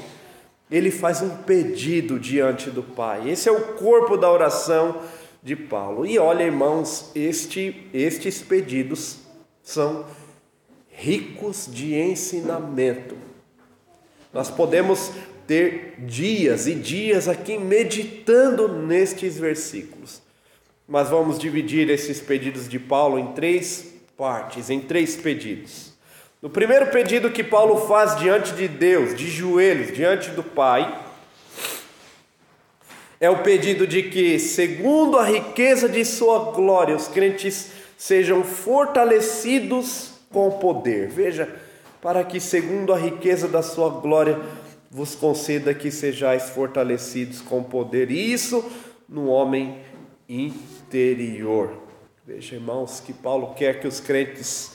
Ele 0.72 0.90
faz 0.90 1.22
um 1.22 1.30
pedido 1.30 2.18
diante 2.18 2.70
do 2.70 2.82
Pai. 2.82 3.30
Esse 3.30 3.50
é 3.50 3.52
o 3.52 3.74
corpo 3.74 4.16
da 4.16 4.32
oração 4.32 5.02
de 5.42 5.56
Paulo. 5.56 6.06
E 6.06 6.20
olha, 6.20 6.44
irmãos, 6.44 7.12
este, 7.16 7.88
estes 7.94 8.42
pedidos 8.42 9.20
são 9.62 10.06
ricos 10.90 11.68
de 11.72 11.96
ensinamento. 11.96 13.16
Nós 14.34 14.50
podemos 14.50 15.12
ter 15.48 15.96
dias 16.00 16.68
e 16.68 16.76
dias 16.76 17.28
aqui 17.28 17.58
meditando 17.58 18.68
nestes 18.68 19.38
versículos. 19.38 20.22
Mas 20.88 21.10
vamos 21.10 21.40
dividir 21.40 21.90
esses 21.90 22.20
pedidos 22.20 22.68
de 22.68 22.78
Paulo 22.78 23.18
em 23.18 23.34
três 23.34 23.94
partes, 24.18 24.70
em 24.70 24.80
três 24.80 25.16
pedidos. 25.16 25.94
No 26.42 26.50
primeiro 26.50 26.88
pedido 26.88 27.32
que 27.32 27.44
Paulo 27.44 27.88
faz 27.88 28.18
diante 28.18 28.54
de 28.54 28.68
Deus, 28.68 29.16
de 29.16 29.28
joelhos, 29.28 29.94
diante 29.94 30.30
do 30.32 30.44
Pai, 30.44 31.09
é 33.20 33.30
o 33.30 33.44
pedido 33.44 33.86
de 33.86 34.04
que, 34.04 34.40
segundo 34.40 35.18
a 35.18 35.26
riqueza 35.26 35.90
de 35.90 36.06
Sua 36.06 36.52
glória, 36.52 36.96
os 36.96 37.08
crentes 37.08 37.72
sejam 37.98 38.44
fortalecidos 38.44 40.12
com 40.32 40.52
poder. 40.52 41.10
Veja, 41.10 41.54
para 42.02 42.24
que, 42.24 42.40
segundo 42.40 42.94
a 42.94 42.98
riqueza 42.98 43.48
da 43.48 43.62
Sua 43.62 43.90
glória, 43.90 44.40
vos 44.90 45.16
conceda 45.16 45.74
que 45.74 45.92
sejais 45.92 46.50
fortalecidos 46.50 47.42
com 47.42 47.62
poder. 47.62 48.10
E 48.10 48.32
isso 48.32 48.64
no 49.08 49.28
homem 49.28 49.80
interior. 50.28 51.74
Veja, 52.26 52.56
irmãos, 52.56 53.02
que 53.06 53.12
Paulo 53.12 53.54
quer 53.54 53.82
que 53.82 53.88
os 53.88 54.00
crentes 54.00 54.72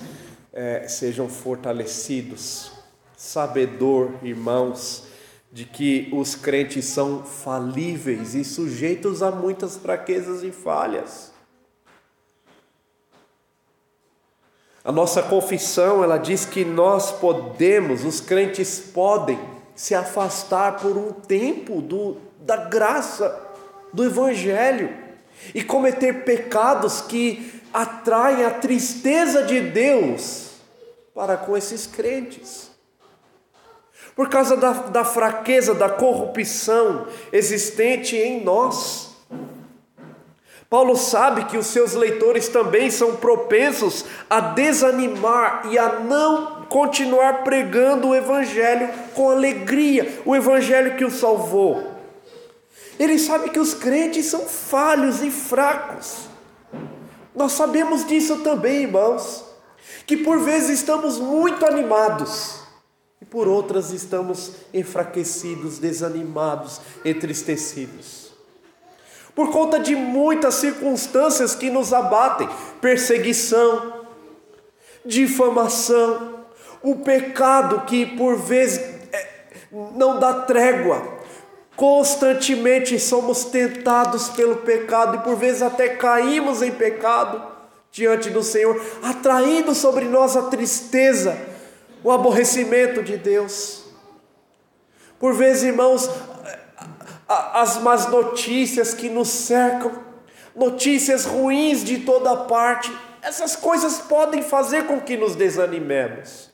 é, 0.53 0.87
sejam 0.87 1.29
fortalecidos. 1.29 2.73
Sabedor, 3.17 4.11
irmãos, 4.23 5.07
de 5.55 5.65
que 5.65 6.09
os 6.13 6.35
crentes 6.35 6.85
são 6.87 7.23
falíveis 7.23 8.35
e 8.35 8.43
sujeitos 8.43 9.23
a 9.23 9.31
muitas 9.31 9.77
fraquezas 9.77 10.43
e 10.43 10.51
falhas. 10.51 11.33
A 14.83 14.91
nossa 14.91 15.23
confissão, 15.23 16.03
ela 16.03 16.19
diz 16.19 16.45
que 16.45 16.65
nós 16.65 17.13
podemos, 17.13 18.05
os 18.05 18.21
crentes 18.21 18.81
podem 18.81 19.39
se 19.77 19.95
afastar 19.95 20.81
por 20.81 20.97
um 20.97 21.13
tempo 21.13 21.81
do, 21.81 22.17
da 22.41 22.57
graça 22.57 23.41
do 23.93 24.05
evangelho 24.05 24.93
e 25.55 25.63
cometer 25.63 26.25
pecados 26.25 27.01
que 27.01 27.63
atraem 27.73 28.45
a 28.45 28.51
tristeza 28.51 29.45
de 29.45 29.61
Deus 29.61 30.57
para 31.15 31.37
com 31.37 31.57
esses 31.57 31.87
crentes. 31.87 32.74
Por 34.15 34.29
causa 34.29 34.57
da, 34.57 34.73
da 34.73 35.05
fraqueza, 35.05 35.75
da 35.75 35.89
corrupção 35.89 37.07
existente 37.33 38.17
em 38.17 38.45
nós. 38.45 39.13
Paulo 40.71 40.97
sabe 40.97 41.45
que 41.45 41.57
os 41.57 41.67
seus 41.67 41.95
leitores 41.95 42.49
também 42.49 42.91
são 42.91 43.17
propensos 43.17 44.05
a 44.29 44.41
desanimar 44.41 45.69
e 45.71 45.79
a 45.79 46.01
não 46.01 46.65
continuar 46.69 47.45
pregando 47.45 48.09
o 48.09 48.15
Evangelho 48.15 48.89
com 49.15 49.31
alegria, 49.31 50.21
o 50.25 50.35
Evangelho 50.35 50.97
que 50.97 51.05
o 51.05 51.11
salvou. 51.11 51.93
Ele 52.99 53.19
sabe 53.19 53.51
que 53.51 53.59
os 53.59 53.75
crentes 53.75 54.27
são 54.27 54.47
falhos 54.47 55.23
e 55.23 55.31
fracos. 55.31 56.29
Nós 57.35 57.53
sabemos 57.53 58.05
disso 58.07 58.39
também, 58.39 58.83
irmãos, 58.83 59.45
que 60.07 60.17
por 60.17 60.41
vezes 60.41 60.79
estamos 60.79 61.19
muito 61.19 61.67
animados 61.67 62.64
e 63.25 63.27
por 63.27 63.49
outras 63.49 63.91
estamos 63.91 64.53
enfraquecidos, 64.73 65.79
desanimados, 65.79 66.79
entristecidos. 67.03 68.35
Por 69.35 69.51
conta 69.51 69.81
de 69.81 69.97
muitas 69.97 70.57
circunstâncias 70.57 71.55
que 71.55 71.71
nos 71.71 71.95
abatem 71.95 72.47
perseguição, 72.83 74.05
difamação, 75.05 76.45
o 76.83 76.97
pecado 76.97 77.87
que 77.87 78.05
por 78.05 78.37
vezes 78.37 78.79
é, 78.79 79.47
não 79.73 80.21
dá 80.21 80.43
trégua, 80.43 81.15
Constantemente 81.77 83.01
somos 83.01 83.47
tentados 83.47 84.29
pelo 84.29 84.59
pecado 84.59 85.17
e 85.17 85.21
por 85.23 85.35
vezes 85.35 85.61
até 85.61 85.89
caímos 85.89 86.63
em 86.63 86.71
pecado 86.71 87.43
diante 87.91 88.31
do 88.31 88.45
Senhor, 88.45 88.81
atraindo 89.03 89.75
sobre 89.75 90.05
nós 90.05 90.37
a 90.37 90.43
tristeza, 90.43 91.37
o 92.05 92.13
aborrecimento 92.13 93.03
de 93.03 93.17
Deus. 93.17 93.83
Por 95.19 95.33
vezes, 95.35 95.63
irmãos, 95.65 96.09
as 97.27 97.79
más 97.79 98.09
notícias 98.09 98.93
que 98.93 99.09
nos 99.09 99.29
cercam, 99.29 99.91
notícias 100.55 101.25
ruins 101.25 101.83
de 101.83 102.01
toda 102.01 102.45
parte, 102.45 102.95
essas 103.23 103.57
coisas 103.57 103.99
podem 104.01 104.43
fazer 104.43 104.87
com 104.87 105.01
que 105.01 105.17
nos 105.17 105.35
desanimemos. 105.35 106.53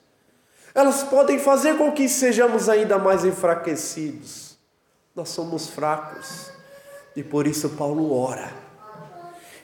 Elas 0.72 1.02
podem 1.02 1.40
fazer 1.40 1.76
com 1.76 1.90
que 1.90 2.08
sejamos 2.08 2.68
ainda 2.68 2.96
mais 2.96 3.24
enfraquecidos. 3.24 4.56
Nós 5.16 5.30
somos 5.30 5.68
fracos 5.68 6.52
e 7.16 7.24
por 7.24 7.48
isso 7.48 7.70
Paulo 7.70 8.16
ora. 8.16 8.69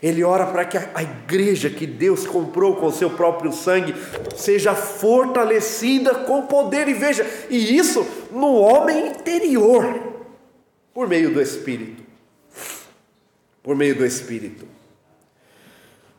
Ele 0.06 0.22
ora 0.22 0.46
para 0.46 0.64
que 0.64 0.78
a 0.78 1.02
igreja 1.02 1.68
que 1.68 1.84
Deus 1.84 2.24
comprou 2.24 2.76
com 2.76 2.86
o 2.86 2.92
seu 2.92 3.10
próprio 3.10 3.52
sangue 3.52 3.92
seja 4.36 4.72
fortalecida 4.72 6.14
com 6.14 6.46
poder, 6.46 6.86
e 6.86 6.94
veja, 6.94 7.28
e 7.50 7.76
isso 7.76 8.06
no 8.30 8.54
homem 8.54 9.08
interior, 9.08 9.84
por 10.94 11.08
meio 11.08 11.34
do 11.34 11.42
Espírito. 11.42 12.04
Por 13.64 13.74
meio 13.74 13.96
do 13.96 14.06
Espírito. 14.06 14.64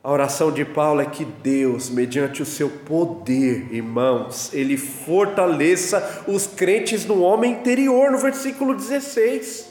A 0.03 0.11
oração 0.11 0.51
de 0.51 0.65
Paulo 0.65 0.99
é 0.99 1.05
que 1.05 1.23
Deus, 1.23 1.89
mediante 1.89 2.41
o 2.41 2.45
seu 2.45 2.69
poder, 2.69 3.73
irmãos, 3.73 4.53
ele 4.53 4.75
fortaleça 4.75 6.25
os 6.27 6.45
crentes 6.45 7.05
no 7.05 7.21
homem 7.21 7.53
interior, 7.53 8.11
no 8.11 8.17
versículo 8.17 8.75
16. 8.75 9.65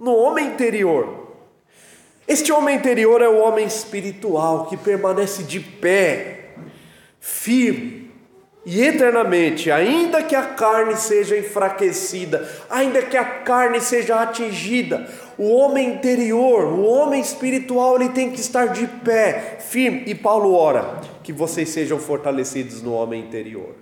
No 0.00 0.16
homem 0.16 0.48
interior. 0.48 1.29
Este 2.26 2.52
homem 2.52 2.76
interior 2.76 3.22
é 3.22 3.28
o 3.28 3.38
homem 3.38 3.66
espiritual 3.66 4.66
que 4.66 4.76
permanece 4.76 5.42
de 5.42 5.60
pé, 5.60 6.50
firme 7.18 8.10
e 8.64 8.82
eternamente, 8.82 9.70
ainda 9.70 10.22
que 10.22 10.36
a 10.36 10.42
carne 10.42 10.94
seja 10.96 11.36
enfraquecida, 11.36 12.48
ainda 12.68 13.02
que 13.02 13.16
a 13.16 13.24
carne 13.24 13.80
seja 13.80 14.20
atingida, 14.20 15.08
o 15.38 15.50
homem 15.50 15.94
interior, 15.94 16.64
o 16.64 16.84
homem 16.84 17.20
espiritual, 17.20 17.96
ele 17.96 18.10
tem 18.10 18.30
que 18.30 18.40
estar 18.40 18.66
de 18.66 18.86
pé, 18.86 19.56
firme. 19.58 20.04
E 20.06 20.14
Paulo 20.14 20.52
ora 20.52 21.00
que 21.22 21.32
vocês 21.32 21.70
sejam 21.70 21.98
fortalecidos 21.98 22.82
no 22.82 22.92
homem 22.92 23.22
interior. 23.22 23.74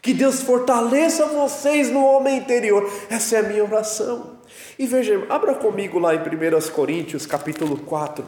Que 0.00 0.14
Deus 0.14 0.40
fortaleça 0.42 1.26
vocês 1.26 1.90
no 1.90 2.04
homem 2.04 2.38
interior. 2.38 2.88
Essa 3.10 3.36
é 3.36 3.38
a 3.40 3.42
minha 3.42 3.64
oração. 3.64 4.35
E 4.78 4.86
veja, 4.86 5.24
abra 5.30 5.54
comigo 5.54 5.98
lá 5.98 6.14
em 6.14 6.18
1 6.18 6.70
Coríntios, 6.72 7.24
capítulo 7.24 7.78
4. 7.78 8.24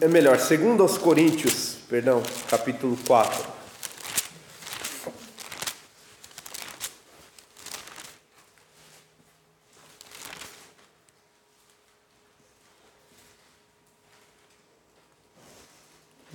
é 0.00 0.08
melhor, 0.08 0.38
segundo 0.38 0.82
aos 0.82 0.98
Coríntios, 0.98 1.76
perdão, 1.88 2.22
capítulo 2.48 2.96
4. 3.06 3.59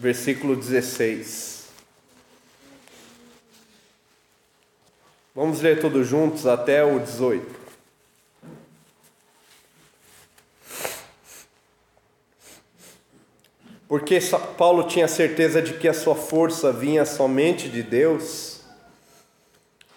Versículo 0.05 0.55
16. 0.55 1.65
Vamos 5.33 5.61
ler 5.61 5.81
todos 5.81 6.07
juntos 6.07 6.45
até 6.45 6.83
o 6.85 6.99
18. 6.99 7.43
Porque 13.87 14.19
Paulo 14.55 14.83
tinha 14.83 15.07
certeza 15.07 15.59
de 15.59 15.73
que 15.73 15.87
a 15.87 15.93
sua 15.93 16.13
força 16.13 16.71
vinha 16.71 17.03
somente 17.03 17.67
de 17.67 17.81
Deus 17.81 18.61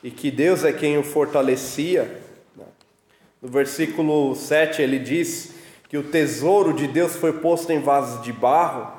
e 0.02 0.10
que 0.10 0.30
Deus 0.30 0.64
é 0.64 0.72
quem 0.72 0.96
o 0.96 1.02
fortalecia. 1.02 2.22
No 3.42 3.50
versículo 3.50 4.34
7 4.34 4.80
ele 4.80 4.98
diz 4.98 5.50
que 5.86 5.98
o 5.98 6.02
tesouro 6.02 6.72
de 6.72 6.88
Deus 6.88 7.14
foi 7.14 7.34
posto 7.34 7.70
em 7.70 7.82
vasos 7.82 8.24
de 8.24 8.32
barro. 8.32 8.97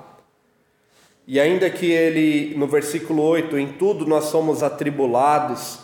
E 1.31 1.39
ainda 1.39 1.69
que 1.69 1.91
ele, 1.91 2.55
no 2.57 2.65
versículo 2.65 3.21
8, 3.21 3.55
em 3.55 3.67
tudo 3.73 4.03
nós 4.07 4.25
somos 4.25 4.63
atribulados, 4.63 5.77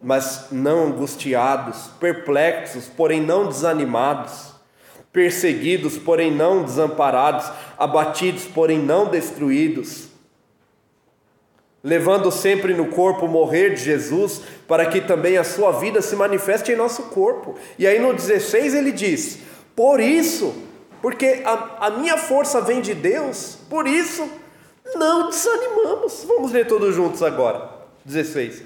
mas 0.00 0.46
não 0.52 0.86
angustiados, 0.86 1.88
perplexos, 1.98 2.84
porém 2.86 3.20
não 3.20 3.48
desanimados 3.48 4.54
perseguidos, 5.12 5.98
porém 5.98 6.30
não 6.30 6.62
desamparados, 6.62 7.50
abatidos, 7.76 8.44
porém 8.44 8.78
não 8.78 9.06
destruídos, 9.06 10.08
levando 11.82 12.30
sempre 12.30 12.72
no 12.72 12.86
corpo 12.86 13.26
o 13.26 13.28
morrer 13.28 13.74
de 13.74 13.82
Jesus, 13.82 14.42
para 14.68 14.86
que 14.86 15.00
também 15.00 15.36
a 15.36 15.44
sua 15.44 15.72
vida 15.72 16.00
se 16.02 16.14
manifeste 16.14 16.70
em 16.70 16.76
nosso 16.76 17.04
corpo. 17.04 17.56
E 17.76 17.86
aí 17.86 17.98
no 17.98 18.12
16 18.12 18.74
ele 18.74 18.92
diz: 18.92 19.38
Por 19.74 19.98
isso, 19.98 20.54
porque 21.02 21.42
a, 21.44 21.86
a 21.86 21.90
minha 21.90 22.16
força 22.16 22.60
vem 22.60 22.80
de 22.80 22.94
Deus, 22.94 23.58
por 23.68 23.88
isso 23.88 24.43
não 24.96 25.28
desanimamos. 25.28 26.24
Vamos 26.26 26.52
ler 26.52 26.66
todos 26.66 26.94
juntos 26.94 27.22
agora. 27.22 27.68
16. 28.04 28.62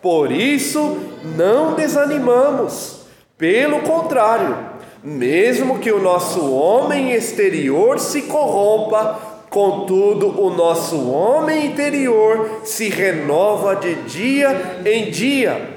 Por 0.00 0.30
isso 0.30 0.98
não 1.36 1.74
desanimamos, 1.74 3.00
pelo 3.36 3.80
contrário, 3.80 4.56
mesmo 5.02 5.78
que 5.78 5.90
o 5.90 6.00
nosso 6.00 6.52
homem 6.52 7.12
exterior 7.12 7.98
se 7.98 8.22
corrompa, 8.22 9.18
contudo 9.50 10.40
o 10.40 10.50
nosso 10.50 11.10
homem 11.10 11.66
interior 11.66 12.60
se 12.64 12.88
renova 12.88 13.76
de 13.76 13.94
dia 14.02 14.80
em 14.84 15.10
dia, 15.10 15.70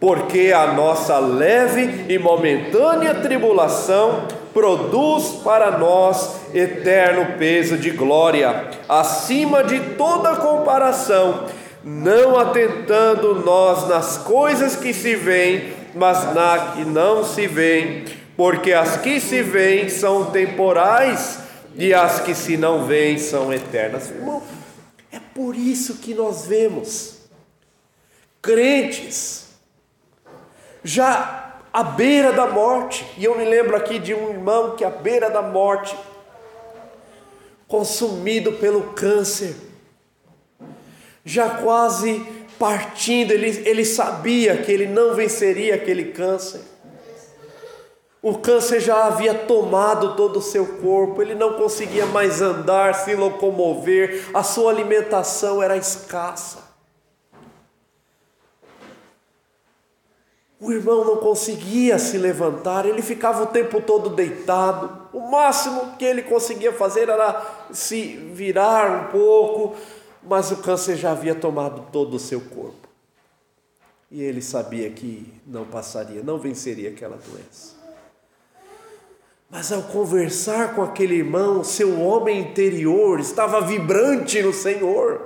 porque 0.00 0.52
a 0.54 0.72
nossa 0.72 1.18
leve 1.18 2.06
e 2.08 2.18
momentânea 2.18 3.14
tribulação 3.14 4.26
produz 4.52 5.40
para 5.44 5.78
nós 5.78 6.45
eterno 6.58 7.38
peso 7.38 7.76
de 7.76 7.90
glória, 7.90 8.70
acima 8.88 9.62
de 9.62 9.78
toda 9.96 10.36
comparação, 10.36 11.46
não 11.84 12.38
atentando 12.38 13.34
nós 13.44 13.88
nas 13.88 14.18
coisas 14.18 14.74
que 14.76 14.92
se 14.92 15.14
veem, 15.14 15.72
mas 15.94 16.34
na 16.34 16.72
que 16.74 16.84
não 16.84 17.24
se 17.24 17.46
veem 17.46 18.04
porque 18.36 18.72
as 18.72 18.98
que 18.98 19.18
se 19.18 19.42
veem 19.42 19.88
são 19.88 20.30
temporais 20.30 21.38
e 21.74 21.94
as 21.94 22.20
que 22.20 22.34
se 22.34 22.56
não 22.56 22.84
veem 22.84 23.18
são 23.18 23.52
eternas. 23.52 24.10
Irmão, 24.10 24.42
é 25.10 25.18
por 25.34 25.56
isso 25.56 25.96
que 25.96 26.12
nós 26.12 26.46
vemos 26.46 27.16
crentes 28.42 29.46
já 30.84 31.60
à 31.72 31.82
beira 31.82 32.32
da 32.32 32.46
morte, 32.46 33.04
e 33.18 33.24
eu 33.24 33.36
me 33.36 33.44
lembro 33.44 33.76
aqui 33.76 33.98
de 33.98 34.14
um 34.14 34.30
irmão 34.30 34.76
que 34.76 34.84
à 34.84 34.90
beira 34.90 35.28
da 35.28 35.42
morte, 35.42 35.96
consumido 37.68 38.52
pelo 38.52 38.94
câncer, 38.94 39.56
já 41.24 41.50
quase 41.50 42.24
partindo, 42.58 43.32
ele, 43.32 43.68
ele 43.68 43.84
sabia 43.84 44.56
que 44.58 44.70
ele 44.70 44.86
não 44.86 45.14
venceria 45.14 45.74
aquele 45.74 46.12
câncer. 46.12 46.60
O 48.22 48.38
câncer 48.38 48.80
já 48.80 49.04
havia 49.04 49.34
tomado 49.34 50.16
todo 50.16 50.38
o 50.38 50.42
seu 50.42 50.66
corpo, 50.78 51.22
ele 51.22 51.34
não 51.34 51.54
conseguia 51.54 52.06
mais 52.06 52.40
andar, 52.40 52.94
se 52.94 53.14
locomover, 53.14 54.30
a 54.34 54.42
sua 54.42 54.72
alimentação 54.72 55.62
era 55.62 55.76
escassa. 55.76 56.65
O 60.58 60.72
irmão 60.72 61.04
não 61.04 61.18
conseguia 61.18 61.98
se 61.98 62.16
levantar, 62.16 62.86
ele 62.86 63.02
ficava 63.02 63.42
o 63.42 63.46
tempo 63.46 63.80
todo 63.80 64.08
deitado. 64.08 65.08
O 65.12 65.30
máximo 65.30 65.96
que 65.98 66.04
ele 66.04 66.22
conseguia 66.22 66.72
fazer 66.72 67.08
era 67.10 67.44
se 67.70 68.16
virar 68.32 68.90
um 68.90 69.10
pouco, 69.10 69.76
mas 70.22 70.50
o 70.50 70.56
câncer 70.56 70.96
já 70.96 71.12
havia 71.12 71.34
tomado 71.34 71.86
todo 71.92 72.14
o 72.14 72.18
seu 72.18 72.40
corpo. 72.40 72.88
E 74.10 74.22
ele 74.22 74.40
sabia 74.40 74.88
que 74.90 75.30
não 75.46 75.64
passaria, 75.66 76.22
não 76.22 76.38
venceria 76.38 76.88
aquela 76.88 77.18
doença. 77.18 77.76
Mas 79.50 79.70
ao 79.70 79.82
conversar 79.82 80.74
com 80.74 80.82
aquele 80.82 81.16
irmão, 81.16 81.62
seu 81.62 82.00
homem 82.00 82.40
interior 82.40 83.20
estava 83.20 83.60
vibrante 83.60 84.42
no 84.42 84.52
Senhor. 84.52 85.25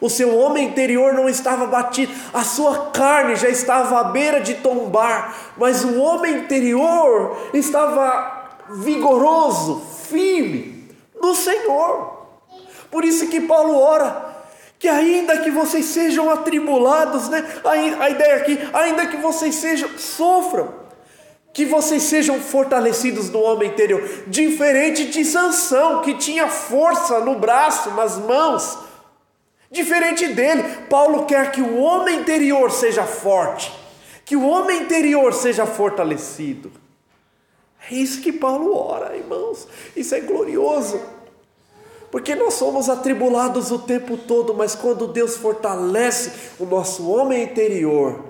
O 0.00 0.08
seu 0.08 0.36
homem 0.36 0.68
interior 0.68 1.12
não 1.12 1.28
estava 1.28 1.66
batido, 1.66 2.12
a 2.32 2.44
sua 2.44 2.90
carne 2.90 3.34
já 3.34 3.48
estava 3.48 4.00
à 4.00 4.04
beira 4.04 4.40
de 4.40 4.54
tombar, 4.54 5.36
mas 5.56 5.84
o 5.84 5.98
homem 5.98 6.36
interior 6.36 7.36
estava 7.52 8.38
vigoroso, 8.70 9.82
firme 10.08 10.88
no 11.20 11.34
Senhor. 11.34 12.16
Por 12.90 13.04
isso 13.04 13.26
que 13.28 13.40
Paulo 13.40 13.76
ora, 13.76 14.36
que 14.78 14.88
ainda 14.88 15.38
que 15.38 15.50
vocês 15.50 15.86
sejam 15.86 16.30
atribulados, 16.30 17.28
né? 17.28 17.44
A, 17.64 18.08
ideia 18.08 18.36
aqui, 18.36 18.58
ainda 18.72 19.06
que 19.06 19.16
vocês 19.16 19.56
sejam 19.56 19.90
sofram, 19.98 20.72
que 21.52 21.64
vocês 21.64 22.04
sejam 22.04 22.40
fortalecidos 22.40 23.30
no 23.30 23.40
homem 23.40 23.68
interior, 23.68 24.02
diferente 24.28 25.06
de 25.06 25.24
Sansão, 25.24 26.02
que 26.02 26.14
tinha 26.14 26.46
força 26.46 27.18
no 27.20 27.34
braço, 27.34 27.90
nas 27.90 28.16
mãos. 28.16 28.87
Diferente 29.70 30.28
dele, 30.28 30.62
Paulo 30.88 31.26
quer 31.26 31.52
que 31.52 31.60
o 31.60 31.78
homem 31.78 32.20
interior 32.20 32.70
seja 32.70 33.04
forte, 33.04 33.72
que 34.24 34.34
o 34.34 34.46
homem 34.46 34.82
interior 34.82 35.34
seja 35.34 35.66
fortalecido. 35.66 36.72
É 37.90 37.94
isso 37.94 38.20
que 38.20 38.32
Paulo 38.32 38.74
ora, 38.76 39.16
irmãos. 39.16 39.68
Isso 39.94 40.14
é 40.14 40.20
glorioso. 40.20 41.00
Porque 42.10 42.34
nós 42.34 42.54
somos 42.54 42.88
atribulados 42.88 43.70
o 43.70 43.78
tempo 43.78 44.16
todo, 44.16 44.54
mas 44.54 44.74
quando 44.74 45.06
Deus 45.06 45.36
fortalece 45.36 46.32
o 46.58 46.64
nosso 46.64 47.10
homem 47.10 47.42
interior, 47.42 48.24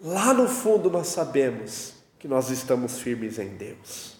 lá 0.00 0.32
no 0.32 0.48
fundo 0.48 0.90
nós 0.90 1.08
sabemos 1.08 1.92
que 2.18 2.26
nós 2.26 2.48
estamos 2.50 2.98
firmes 3.00 3.38
em 3.38 3.48
Deus. 3.48 4.17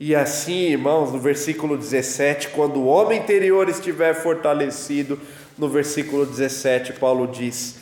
E 0.00 0.14
assim, 0.14 0.70
irmãos, 0.70 1.12
no 1.12 1.18
versículo 1.18 1.76
17, 1.76 2.48
quando 2.48 2.80
o 2.80 2.86
homem 2.86 3.20
interior 3.20 3.68
estiver 3.68 4.14
fortalecido, 4.14 5.20
no 5.58 5.68
versículo 5.68 6.24
17, 6.24 6.94
Paulo 6.94 7.26
diz 7.26 7.76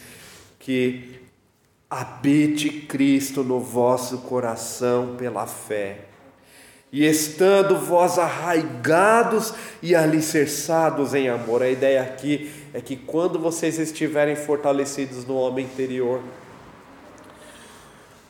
que 0.58 1.20
habite 1.88 2.70
Cristo 2.70 3.44
no 3.44 3.60
vosso 3.60 4.18
coração 4.18 5.14
pela 5.16 5.46
fé 5.46 6.08
e 6.90 7.06
estando 7.06 7.78
vós 7.78 8.18
arraigados 8.18 9.54
e 9.80 9.94
alicerçados 9.94 11.14
em 11.14 11.28
amor. 11.28 11.62
A 11.62 11.68
ideia 11.68 12.02
aqui 12.02 12.50
é 12.74 12.80
que 12.80 12.96
quando 12.96 13.38
vocês 13.38 13.78
estiverem 13.78 14.34
fortalecidos 14.34 15.24
no 15.24 15.36
homem 15.36 15.66
interior, 15.66 16.20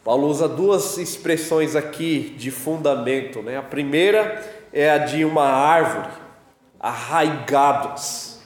Paulo 0.09 0.27
usa 0.29 0.49
duas 0.49 0.97
expressões 0.97 1.77
aqui 1.77 2.35
de 2.39 2.51
fundamento, 2.51 3.43
né? 3.43 3.59
A 3.59 3.63
primeira 3.63 4.43
é 4.73 4.89
a 4.89 4.97
de 4.97 5.23
uma 5.23 5.45
árvore, 5.45 6.09
arraigados. 6.81 8.39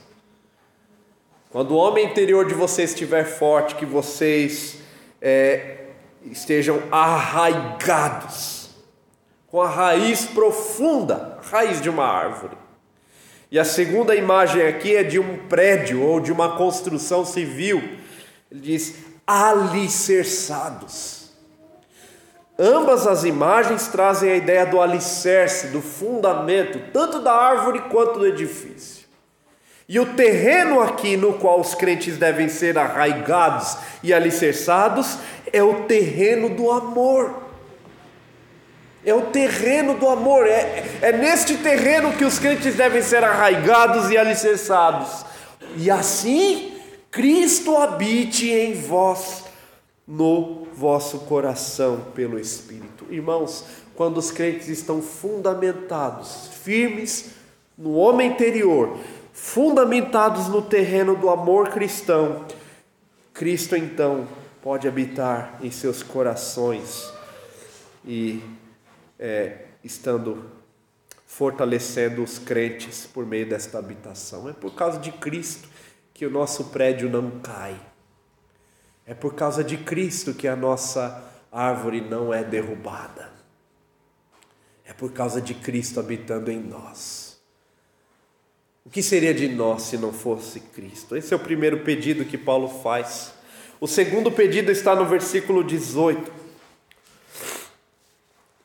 Quando 1.50 1.70
o 1.70 1.76
homem 1.76 2.04
interior 2.04 2.48
de 2.48 2.54
vocês 2.54 2.90
estiver 2.90 3.24
forte, 3.24 3.76
que 3.76 3.86
vocês 3.86 4.78
é, 5.20 5.84
estejam 6.24 6.82
arraigados 6.90 8.70
com 9.46 9.62
a 9.62 9.68
raiz 9.68 10.24
profunda, 10.24 11.38
a 11.40 11.48
raiz 11.48 11.80
de 11.80 11.88
uma 11.88 12.04
árvore. 12.04 12.56
E 13.52 13.58
a 13.60 13.64
segunda 13.64 14.16
imagem 14.16 14.66
aqui 14.66 14.96
é 14.96 15.04
de 15.04 15.20
um 15.20 15.46
prédio 15.46 16.02
ou 16.02 16.18
de 16.18 16.32
uma 16.32 16.56
construção 16.56 17.24
civil. 17.24 17.80
Ele 18.50 18.60
diz 18.60 18.96
alicerçados. 19.24 21.21
Ambas 22.64 23.08
as 23.08 23.24
imagens 23.24 23.88
trazem 23.88 24.30
a 24.30 24.36
ideia 24.36 24.64
do 24.64 24.80
alicerce, 24.80 25.66
do 25.66 25.82
fundamento, 25.82 26.78
tanto 26.92 27.18
da 27.18 27.32
árvore 27.32 27.80
quanto 27.90 28.20
do 28.20 28.26
edifício. 28.26 29.04
E 29.88 29.98
o 29.98 30.14
terreno 30.14 30.80
aqui 30.80 31.16
no 31.16 31.32
qual 31.32 31.58
os 31.58 31.74
crentes 31.74 32.16
devem 32.16 32.48
ser 32.48 32.78
arraigados 32.78 33.76
e 34.00 34.14
alicerçados 34.14 35.18
é 35.52 35.60
o 35.60 35.86
terreno 35.86 36.50
do 36.50 36.70
amor. 36.70 37.42
É 39.04 39.12
o 39.12 39.22
terreno 39.22 39.94
do 39.94 40.08
amor, 40.08 40.46
é, 40.46 40.84
é 41.02 41.10
neste 41.10 41.56
terreno 41.56 42.12
que 42.12 42.24
os 42.24 42.38
crentes 42.38 42.76
devem 42.76 43.02
ser 43.02 43.24
arraigados 43.24 44.08
e 44.08 44.16
alicerçados. 44.16 45.26
E 45.76 45.90
assim, 45.90 46.76
Cristo 47.10 47.76
habite 47.76 48.48
em 48.48 48.74
vós, 48.74 49.42
no 50.06 50.66
vosso 50.74 51.20
coração, 51.20 52.06
pelo 52.14 52.38
Espírito. 52.38 53.06
Irmãos, 53.10 53.64
quando 53.94 54.18
os 54.18 54.30
crentes 54.30 54.68
estão 54.68 55.00
fundamentados, 55.00 56.48
firmes 56.62 57.30
no 57.76 57.92
homem 57.94 58.30
interior, 58.30 58.98
fundamentados 59.32 60.48
no 60.48 60.62
terreno 60.62 61.16
do 61.16 61.30
amor 61.30 61.68
cristão, 61.68 62.44
Cristo 63.32 63.76
então 63.76 64.26
pode 64.60 64.86
habitar 64.86 65.58
em 65.62 65.70
seus 65.70 66.02
corações 66.02 67.10
e 68.04 68.42
é, 69.18 69.66
estando 69.82 70.44
fortalecendo 71.26 72.22
os 72.22 72.38
crentes 72.38 73.06
por 73.06 73.24
meio 73.24 73.48
desta 73.48 73.78
habitação. 73.78 74.48
É 74.48 74.52
por 74.52 74.74
causa 74.74 74.98
de 74.98 75.10
Cristo 75.12 75.68
que 76.12 76.26
o 76.26 76.30
nosso 76.30 76.64
prédio 76.66 77.08
não 77.08 77.30
cai. 77.40 77.74
É 79.06 79.14
por 79.14 79.34
causa 79.34 79.64
de 79.64 79.76
Cristo 79.76 80.32
que 80.32 80.46
a 80.46 80.56
nossa 80.56 81.22
árvore 81.50 82.00
não 82.00 82.32
é 82.32 82.42
derrubada. 82.42 83.30
É 84.84 84.92
por 84.92 85.12
causa 85.12 85.40
de 85.40 85.54
Cristo 85.54 86.00
habitando 86.00 86.50
em 86.50 86.60
nós. 86.60 87.40
O 88.84 88.90
que 88.90 89.02
seria 89.02 89.32
de 89.32 89.48
nós 89.48 89.82
se 89.82 89.96
não 89.96 90.12
fosse 90.12 90.60
Cristo? 90.60 91.16
Esse 91.16 91.32
é 91.32 91.36
o 91.36 91.40
primeiro 91.40 91.80
pedido 91.80 92.24
que 92.24 92.36
Paulo 92.36 92.68
faz. 92.68 93.32
O 93.80 93.86
segundo 93.86 94.30
pedido 94.30 94.70
está 94.70 94.94
no 94.94 95.06
versículo 95.06 95.62
18. 95.62 96.32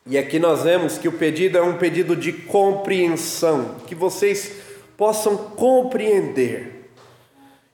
E 0.06 0.16
aqui 0.16 0.38
nós 0.38 0.62
vemos 0.62 0.96
que 0.96 1.06
o 1.06 1.12
pedido 1.12 1.58
é 1.58 1.62
um 1.62 1.76
pedido 1.76 2.16
de 2.16 2.32
compreensão, 2.32 3.76
que 3.86 3.94
vocês 3.94 4.52
possam 4.96 5.36
compreender, 5.36 6.77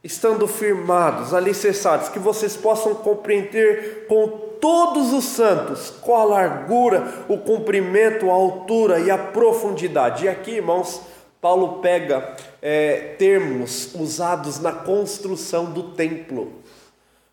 estando 0.04 0.46
firmados, 0.46 1.32
alicerçados, 1.32 2.10
que 2.10 2.18
vocês 2.18 2.54
possam 2.54 2.94
compreender 2.94 4.04
com 4.06 4.28
todos 4.60 5.14
os 5.14 5.24
santos 5.24 5.88
qual 6.02 6.20
a 6.20 6.40
largura, 6.40 7.24
o 7.26 7.38
comprimento, 7.38 8.30
a 8.30 8.34
altura 8.34 9.00
e 9.00 9.10
a 9.10 9.16
profundidade. 9.16 10.26
E 10.26 10.28
aqui, 10.28 10.52
irmãos, 10.52 11.00
Paulo 11.40 11.80
pega 11.80 12.36
é, 12.60 13.14
termos 13.18 13.94
usados 13.94 14.60
na 14.60 14.72
construção 14.72 15.72
do 15.72 15.94
templo. 15.94 16.52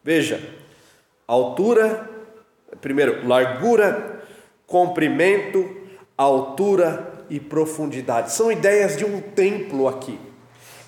Veja, 0.02 0.42
altura, 1.28 2.10
primeiro, 2.80 3.28
largura, 3.28 4.22
comprimento, 4.66 5.78
altura 6.18 7.26
e 7.30 7.38
profundidade. 7.38 8.32
São 8.32 8.50
ideias 8.50 8.96
de 8.96 9.04
um 9.04 9.20
templo 9.20 9.90
aqui. 9.90 10.31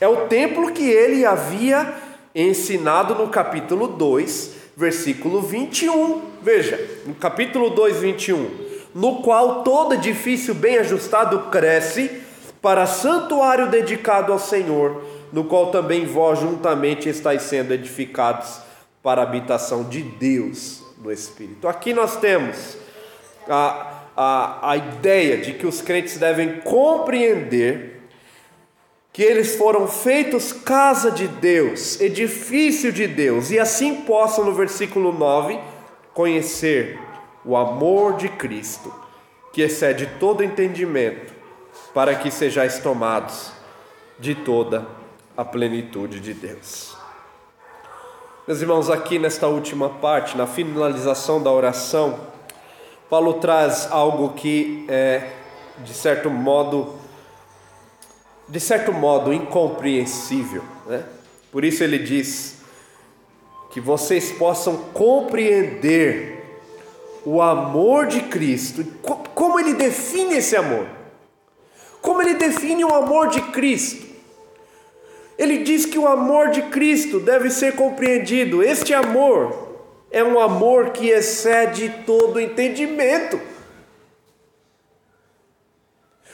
É 0.04 0.08
o 0.10 0.28
templo 0.28 0.74
que 0.74 0.84
ele 0.84 1.26
havia 1.26 1.94
ensinado 2.36 3.16
no 3.16 3.30
capítulo 3.30 3.88
2, 3.88 4.52
versículo 4.76 5.42
21. 5.42 6.22
Veja, 6.42 6.78
no 7.06 7.16
capítulo 7.16 7.70
2, 7.70 8.02
21. 8.02 8.52
No 8.94 9.22
qual 9.22 9.64
todo 9.64 9.94
edifício 9.94 10.54
bem 10.54 10.78
ajustado 10.78 11.50
cresce 11.50 12.22
para 12.62 12.86
santuário 12.86 13.70
dedicado 13.70 14.34
ao 14.34 14.40
Senhor, 14.40 15.06
no 15.32 15.46
qual 15.46 15.72
também 15.72 16.06
vós 16.06 16.38
juntamente 16.38 17.08
estáis 17.08 17.44
sendo 17.44 17.74
edificados 17.74 18.60
para 19.02 19.22
a 19.22 19.24
habitação 19.24 19.86
de 19.86 20.02
Deus 20.02 20.84
no 21.02 21.14
Espírito. 21.14 21.66
Aqui 21.66 21.94
nós 21.94 22.18
temos 22.18 22.76
a, 23.48 24.04
a, 24.18 24.72
a 24.72 24.76
ideia 24.76 25.38
de 25.38 25.54
que 25.54 25.66
os 25.66 25.80
crentes 25.82 26.18
devem 26.18 26.60
compreender 26.60 27.93
que 29.14 29.22
eles 29.22 29.56
foram 29.56 29.88
feitos 29.88 30.52
casa 30.52 31.12
de 31.12 31.28
Deus, 31.28 32.02
edifício 32.02 32.92
de 32.92 33.06
Deus, 33.06 33.52
e 33.52 33.60
assim 33.60 34.02
possam, 34.02 34.44
no 34.44 34.54
versículo 34.54 35.14
9, 35.14 35.60
conhecer 36.16 37.00
o 37.46 37.56
amor 37.56 38.18
de 38.18 38.28
Cristo, 38.28 38.92
que 39.54 39.62
excede 39.62 40.08
todo 40.20 40.44
entendimento, 40.44 41.32
para 41.94 42.16
que 42.16 42.32
sejais 42.32 42.80
tomados 42.80 43.52
de 44.18 44.34
toda 44.34 44.88
a 45.38 45.46
plenitude 45.46 46.20
de 46.20 46.34
Deus. 46.34 46.98
Meus 48.48 48.62
irmãos, 48.62 48.90
aqui 48.90 49.20
nesta 49.20 49.48
última 49.48 49.90
parte, 49.90 50.36
na 50.36 50.48
finalização 50.48 51.42
da 51.42 51.52
oração, 51.52 52.20
Paulo 53.12 53.36
traz 53.36 53.88
algo 53.92 54.30
que 54.34 54.86
é, 54.90 55.30
de 55.84 55.94
certo 55.94 56.32
modo, 56.32 57.03
de 58.48 58.60
certo 58.60 58.92
modo 58.92 59.34
incompreensível, 59.34 60.64
né? 60.86 61.06
Por 61.52 61.64
isso 61.64 61.84
ele 61.84 62.00
diz 62.00 62.58
que 63.72 63.80
vocês 63.80 64.32
possam 64.32 64.78
compreender 64.94 66.62
o 67.26 67.42
amor 67.42 68.08
de 68.08 68.22
Cristo, 68.22 68.86
como 69.34 69.60
ele 69.60 69.74
define 69.74 70.36
esse 70.36 70.56
amor. 70.56 70.88
Como 72.02 72.22
ele 72.22 72.34
define 72.34 72.84
o 72.84 72.94
amor 72.94 73.30
de 73.30 73.42
Cristo? 73.42 74.06
Ele 75.38 75.60
diz 75.60 75.86
que 75.86 75.98
o 75.98 76.08
amor 76.08 76.50
de 76.50 76.64
Cristo 76.64 77.20
deve 77.20 77.50
ser 77.50 77.76
compreendido. 77.76 78.62
Este 78.62 78.94
amor 78.94 79.78
é 80.12 80.24
um 80.24 80.40
amor 80.40 80.92
que 80.92 81.10
excede 81.10 81.90
todo 82.06 82.40
entendimento. 82.40 83.40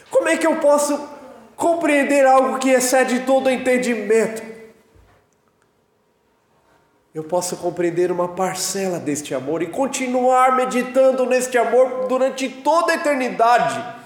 Como 0.09 0.27
é 0.27 0.35
que 0.35 0.45
eu 0.45 0.57
posso 0.57 1.08
compreender 1.59 2.25
algo 2.25 2.57
que 2.57 2.69
excede 2.69 3.19
todo 3.19 3.51
entendimento? 3.51 4.41
Eu 7.13 7.23
posso 7.25 7.57
compreender 7.57 8.11
uma 8.11 8.29
parcela 8.29 8.97
deste 8.97 9.35
amor 9.35 9.61
e 9.61 9.67
continuar 9.67 10.55
meditando 10.55 11.25
neste 11.25 11.57
amor 11.57 12.07
durante 12.07 12.47
toda 12.47 12.93
a 12.93 12.95
eternidade 12.95 13.99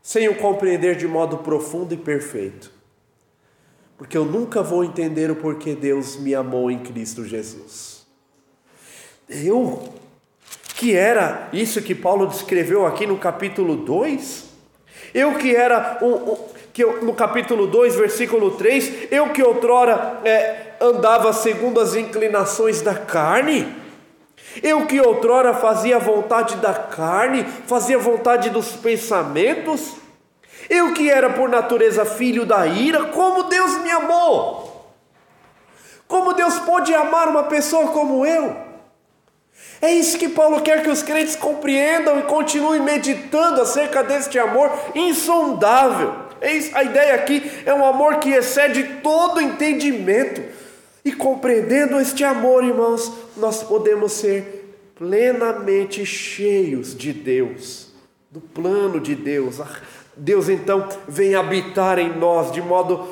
sem 0.00 0.28
o 0.28 0.36
compreender 0.36 0.96
de 0.96 1.08
modo 1.08 1.38
profundo 1.38 1.94
e 1.94 1.96
perfeito. 1.96 2.70
Porque 3.96 4.16
eu 4.16 4.24
nunca 4.24 4.62
vou 4.62 4.84
entender 4.84 5.30
o 5.30 5.36
porquê 5.36 5.74
Deus 5.74 6.16
me 6.16 6.34
amou 6.34 6.70
em 6.70 6.78
Cristo 6.78 7.24
Jesus. 7.24 8.06
Eu, 9.28 9.88
que 10.76 10.94
era 10.94 11.48
isso 11.52 11.80
que 11.82 11.94
Paulo 11.94 12.26
descreveu 12.26 12.86
aqui 12.86 13.06
no 13.06 13.18
capítulo 13.18 13.76
2, 13.76 14.44
eu 15.14 15.38
que 15.38 15.56
era 15.56 15.98
um, 16.02 16.32
um, 16.32 16.53
que 16.74 16.82
eu, 16.82 17.04
no 17.04 17.14
capítulo 17.14 17.68
2, 17.68 17.94
versículo 17.94 18.50
3, 18.50 19.12
eu 19.12 19.28
que 19.28 19.40
outrora 19.40 20.18
é, 20.24 20.72
andava 20.80 21.32
segundo 21.32 21.78
as 21.78 21.94
inclinações 21.94 22.82
da 22.82 22.96
carne, 22.96 23.72
eu 24.60 24.84
que 24.84 25.00
outrora 25.00 25.54
fazia 25.54 26.00
vontade 26.00 26.56
da 26.56 26.74
carne, 26.74 27.44
fazia 27.68 27.96
vontade 27.96 28.50
dos 28.50 28.72
pensamentos, 28.72 29.94
eu 30.68 30.92
que 30.92 31.08
era 31.08 31.30
por 31.30 31.48
natureza 31.48 32.04
filho 32.04 32.44
da 32.44 32.66
ira, 32.66 33.04
como 33.04 33.44
Deus 33.44 33.78
me 33.78 33.92
amou? 33.92 34.92
Como 36.08 36.32
Deus 36.32 36.58
pode 36.58 36.92
amar 36.92 37.28
uma 37.28 37.44
pessoa 37.44 37.86
como 37.88 38.26
eu? 38.26 38.56
É 39.80 39.92
isso 39.92 40.18
que 40.18 40.28
Paulo 40.28 40.60
quer 40.60 40.82
que 40.82 40.90
os 40.90 41.04
crentes 41.04 41.36
compreendam 41.36 42.18
e 42.18 42.22
continuem 42.22 42.80
meditando 42.80 43.60
acerca 43.60 44.02
deste 44.02 44.40
amor 44.40 44.72
insondável. 44.92 46.23
Isso, 46.50 46.76
a 46.76 46.82
ideia 46.82 47.14
aqui 47.14 47.50
é 47.64 47.72
um 47.72 47.84
amor 47.84 48.18
que 48.18 48.30
excede 48.30 49.00
todo 49.02 49.40
entendimento. 49.40 50.42
E 51.04 51.12
compreendendo 51.12 52.00
este 52.00 52.24
amor, 52.24 52.64
irmãos, 52.64 53.12
nós 53.36 53.62
podemos 53.62 54.12
ser 54.12 54.64
plenamente 54.94 56.06
cheios 56.06 56.96
de 56.96 57.12
Deus, 57.12 57.92
do 58.30 58.40
plano 58.40 58.98
de 59.00 59.14
Deus. 59.14 59.60
Deus 60.16 60.48
então 60.48 60.88
vem 61.06 61.34
habitar 61.34 61.98
em 61.98 62.16
nós 62.16 62.52
de 62.52 62.62
modo 62.62 63.06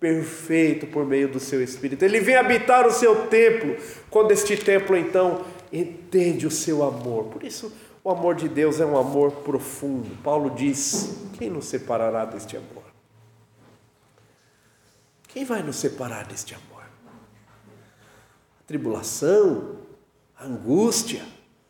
perfeito 0.00 0.86
por 0.86 1.06
meio 1.06 1.28
do 1.28 1.38
seu 1.38 1.62
Espírito. 1.62 2.04
Ele 2.04 2.20
vem 2.20 2.36
habitar 2.36 2.86
o 2.86 2.92
seu 2.92 3.26
templo, 3.26 3.76
quando 4.10 4.32
este 4.32 4.56
templo 4.56 4.96
então 4.96 5.42
entende 5.72 6.46
o 6.46 6.50
seu 6.50 6.82
amor. 6.82 7.24
Por 7.24 7.44
isso, 7.44 7.72
o 8.06 8.10
amor 8.12 8.36
de 8.36 8.48
Deus 8.48 8.78
é 8.78 8.86
um 8.86 8.96
amor 8.96 9.32
profundo. 9.32 10.16
Paulo 10.22 10.50
diz: 10.50 11.16
quem 11.36 11.50
nos 11.50 11.64
separará 11.64 12.24
deste 12.24 12.56
amor? 12.56 12.84
Quem 15.26 15.44
vai 15.44 15.60
nos 15.60 15.74
separar 15.74 16.24
deste 16.24 16.54
amor? 16.54 16.84
tribulação, 18.64 19.76
a 20.38 20.44
angústia, 20.44 21.24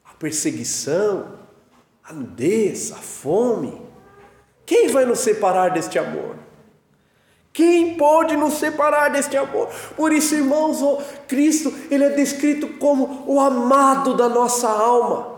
a 0.04 0.12
perseguição, 0.12 1.38
a 2.04 2.12
nudez, 2.12 2.92
a 2.92 2.96
fome. 2.96 3.80
Quem 4.66 4.88
vai 4.88 5.06
nos 5.06 5.20
separar 5.20 5.70
deste 5.70 5.98
amor? 5.98 6.36
Quem 7.50 7.96
pode 7.96 8.36
nos 8.36 8.54
separar 8.54 9.08
deste 9.08 9.38
amor? 9.38 9.68
Por 9.96 10.12
isso, 10.12 10.34
irmãos, 10.34 10.82
oh, 10.82 10.98
Cristo, 11.26 11.72
ele 11.90 12.04
é 12.04 12.10
descrito 12.10 12.68
como 12.74 13.24
o 13.26 13.40
amado 13.40 14.14
da 14.14 14.28
nossa 14.28 14.68
alma. 14.68 15.35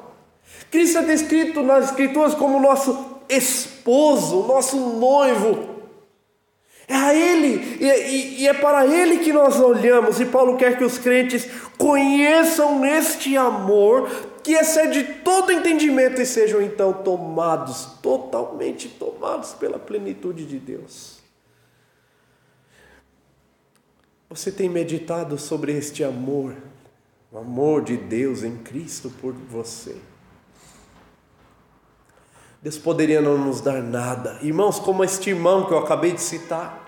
Cristo 0.70 0.98
é 0.98 1.02
descrito 1.02 1.62
nas 1.62 1.86
Escrituras 1.86 2.34
como 2.34 2.60
nosso 2.60 3.18
esposo, 3.28 4.44
nosso 4.44 4.76
noivo. 4.76 5.76
É 6.86 6.94
a 6.94 7.14
Ele, 7.14 7.78
e, 7.80 7.84
e, 7.84 8.42
e, 8.42 8.48
é 8.48 8.54
para 8.54 8.86
Ele 8.86 9.18
que 9.18 9.30
nós 9.30 9.60
olhamos, 9.60 10.20
e 10.20 10.24
Paulo 10.24 10.56
quer 10.56 10.78
que 10.78 10.84
os 10.84 10.96
crentes 10.96 11.46
conheçam 11.76 12.82
este 12.84 13.36
amor 13.36 14.08
que 14.42 14.54
excede 14.54 15.04
todo 15.22 15.52
entendimento 15.52 16.18
e 16.22 16.24
sejam 16.24 16.62
então 16.62 16.94
tomados, 16.94 17.84
totalmente 18.00 18.88
tomados 18.88 19.52
pela 19.52 19.78
plenitude 19.78 20.46
de 20.46 20.58
Deus. 20.58 21.18
Você 24.30 24.50
tem 24.50 24.70
meditado 24.70 25.36
sobre 25.36 25.72
este 25.72 26.02
amor, 26.02 26.56
o 27.30 27.36
amor 27.36 27.82
de 27.82 27.98
Deus 27.98 28.42
em 28.42 28.56
Cristo 28.56 29.10
por 29.20 29.34
você? 29.34 29.96
Deus 32.68 32.76
poderia 32.76 33.22
não 33.22 33.38
nos 33.38 33.62
dar 33.62 33.82
nada. 33.82 34.38
Irmãos, 34.42 34.78
como 34.78 35.02
este 35.02 35.30
irmão 35.30 35.64
que 35.64 35.72
eu 35.72 35.78
acabei 35.78 36.12
de 36.12 36.20
citar, 36.20 36.86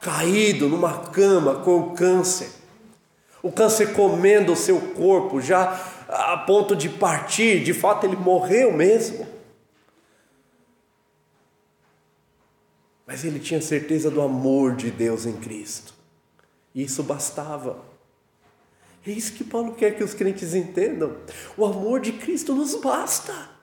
caído 0.00 0.70
numa 0.70 1.10
cama 1.10 1.56
com 1.56 1.94
câncer, 1.94 2.48
o 3.42 3.52
câncer 3.52 3.92
comendo 3.92 4.54
o 4.54 4.56
seu 4.56 4.80
corpo, 4.94 5.38
já 5.38 5.78
a 6.08 6.38
ponto 6.38 6.74
de 6.74 6.88
partir, 6.88 7.62
de 7.62 7.74
fato 7.74 8.06
ele 8.06 8.16
morreu 8.16 8.72
mesmo. 8.72 9.28
Mas 13.06 13.22
ele 13.22 13.38
tinha 13.38 13.60
certeza 13.60 14.10
do 14.10 14.22
amor 14.22 14.76
de 14.76 14.90
Deus 14.90 15.26
em 15.26 15.34
Cristo, 15.34 15.92
e 16.74 16.84
isso 16.84 17.02
bastava. 17.02 17.84
É 19.06 19.10
isso 19.10 19.34
que 19.34 19.44
Paulo 19.44 19.74
quer 19.74 19.94
que 19.94 20.02
os 20.02 20.14
crentes 20.14 20.54
entendam: 20.54 21.18
o 21.54 21.66
amor 21.66 22.00
de 22.00 22.12
Cristo 22.12 22.54
nos 22.54 22.74
basta. 22.76 23.59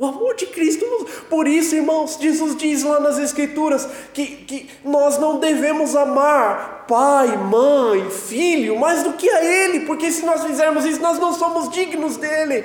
O 0.00 0.06
amor 0.06 0.34
de 0.34 0.46
Cristo. 0.46 0.86
Por 1.28 1.46
isso, 1.46 1.76
irmãos, 1.76 2.16
Jesus 2.18 2.56
diz 2.56 2.82
lá 2.82 2.98
nas 3.00 3.18
Escrituras 3.18 3.86
que, 4.14 4.26
que 4.26 4.70
nós 4.82 5.18
não 5.18 5.38
devemos 5.38 5.94
amar 5.94 6.86
pai, 6.88 7.36
mãe, 7.36 8.08
filho, 8.08 8.78
mais 8.78 9.02
do 9.02 9.12
que 9.12 9.28
a 9.28 9.44
Ele, 9.44 9.80
porque 9.80 10.10
se 10.10 10.24
nós 10.24 10.42
fizermos 10.42 10.86
isso, 10.86 11.02
nós 11.02 11.18
não 11.18 11.34
somos 11.34 11.68
dignos 11.68 12.16
dele. 12.16 12.64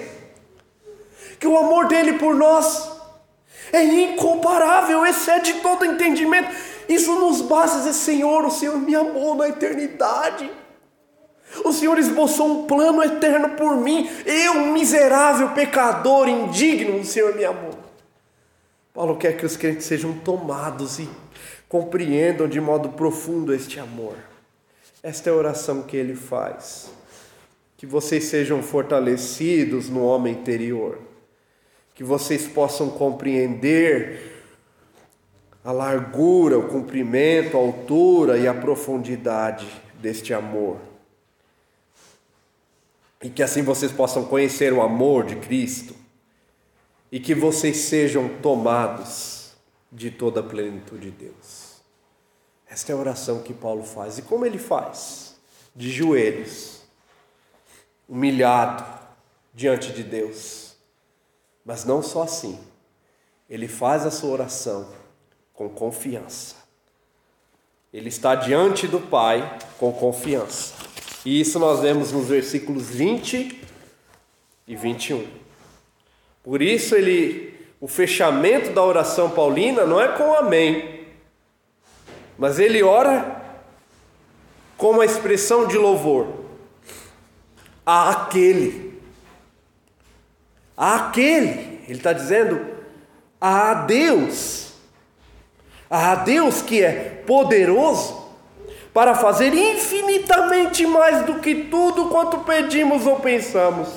Que 1.38 1.46
o 1.46 1.58
amor 1.58 1.88
dele 1.88 2.14
por 2.14 2.34
nós 2.34 2.90
é 3.74 3.84
incomparável, 3.84 5.06
excede 5.06 5.56
todo 5.56 5.84
entendimento. 5.84 6.56
Isso 6.88 7.20
nos 7.20 7.42
basta 7.42 7.80
dizer: 7.80 7.94
Senhor, 7.96 8.46
o 8.46 8.50
Senhor 8.50 8.78
me 8.78 8.96
amou 8.96 9.36
na 9.36 9.50
eternidade. 9.50 10.50
O 11.64 11.72
Senhor 11.72 11.98
esboçou 11.98 12.48
um 12.48 12.68
plano 12.68 13.04
eterno 13.04 13.50
por 13.52 13.78
mim. 13.78 14.10
Eu, 14.26 14.56
miserável 14.72 15.50
pecador, 15.50 16.28
indigno, 16.28 17.00
o 17.00 17.06
Senhor 17.06 17.36
me 17.36 17.46
amou. 17.46 17.74
Paulo 18.94 19.18
quer 19.18 19.38
que 19.38 19.46
os 19.46 19.58
crentes 19.58 19.86
sejam 19.86 20.14
tomados 20.14 21.00
e 21.00 21.10
compreendam 21.68 22.48
de 22.48 22.60
modo 22.60 22.90
profundo 22.90 23.54
este 23.54 23.80
amor. 23.80 24.16
Esta 25.04 25.30
é 25.30 25.34
a 25.34 25.36
oração 25.36 25.84
que 25.84 25.98
ele 25.98 26.16
faz. 26.16 26.90
Que 27.78 27.86
vocês 27.86 28.26
sejam 28.26 28.64
fortalecidos 28.64 29.90
no 29.90 30.04
homem 30.04 30.34
interior. 30.34 30.98
Que 31.94 32.04
vocês 32.04 32.48
possam 32.48 32.90
compreender 32.90 34.34
a 35.64 35.72
largura, 35.72 36.58
o 36.58 36.68
comprimento, 36.68 37.58
a 37.58 37.60
altura 37.60 38.38
e 38.38 38.48
a 38.48 38.54
profundidade 38.54 39.68
deste 40.00 40.34
amor 40.34 40.78
e 43.22 43.30
que 43.30 43.42
assim 43.42 43.62
vocês 43.62 43.92
possam 43.92 44.26
conhecer 44.26 44.74
o 44.74 44.82
amor 44.82 45.26
de 45.26 45.36
Cristo 45.38 45.96
e 47.12 47.20
que 47.20 47.34
vocês 47.34 47.78
sejam 47.78 48.28
tomados 48.42 49.54
de 49.92 50.12
toda 50.12 50.42
a 50.42 50.44
plenitude 50.44 51.12
de 51.12 51.26
Deus. 51.26 51.76
Esta 52.68 52.92
é 52.92 52.96
a 52.96 52.98
oração 52.98 53.42
que 53.42 53.54
Paulo 53.54 53.84
faz. 53.84 54.18
E 54.18 54.22
como 54.22 54.46
ele 54.46 54.58
faz? 54.58 55.36
De 55.76 55.90
joelhos, 55.90 56.82
humilhado 58.08 58.84
diante 59.54 59.94
de 59.94 60.04
Deus. 60.04 60.76
Mas 61.64 61.86
não 61.86 62.02
só 62.02 62.24
assim. 62.24 62.60
Ele 63.50 63.68
faz 63.68 64.06
a 64.06 64.12
sua 64.12 64.32
oração 64.32 64.90
com 65.54 65.70
confiança. 65.70 66.56
Ele 67.94 68.10
está 68.10 68.36
diante 68.36 68.88
do 68.88 69.00
Pai 69.00 69.58
com 69.80 69.94
confiança. 69.94 70.74
E 71.26 71.42
isso 71.42 71.58
nós 71.58 71.82
vemos 71.82 72.12
nos 72.12 72.28
versículos 72.28 72.88
20 72.88 73.60
e 74.68 74.76
21. 74.76 75.26
Por 76.44 76.62
isso 76.62 76.96
ele 76.96 77.56
o 77.82 77.88
fechamento 77.88 78.72
da 78.72 78.84
oração 78.84 79.30
paulina 79.30 79.86
não 79.86 80.00
é 80.00 80.08
com 80.10 80.34
amém, 80.34 81.06
mas 82.38 82.58
ele 82.58 82.82
ora 82.82 83.44
com 84.78 84.92
uma 84.92 85.06
expressão 85.06 85.68
de 85.68 85.78
louvor. 85.78 86.28
A 87.86 88.10
aquele, 88.12 89.00
a 90.76 90.96
aquele, 90.96 91.82
ele 91.88 91.98
está 91.98 92.14
dizendo 92.14 92.60
a 93.40 93.74
Deus, 93.74 94.74
a 95.90 96.16
Deus 96.16 96.62
que 96.62 96.84
é 96.84 97.24
poderoso 97.28 98.25
para 98.96 99.14
fazer 99.14 99.54
infinitamente 99.54 100.88
mais 100.88 101.26
do 101.26 101.42
que 101.42 101.54
tudo 101.54 102.06
quanto 102.06 102.38
pedimos 102.40 103.06
ou 103.06 103.18
pensamos, 103.20 103.90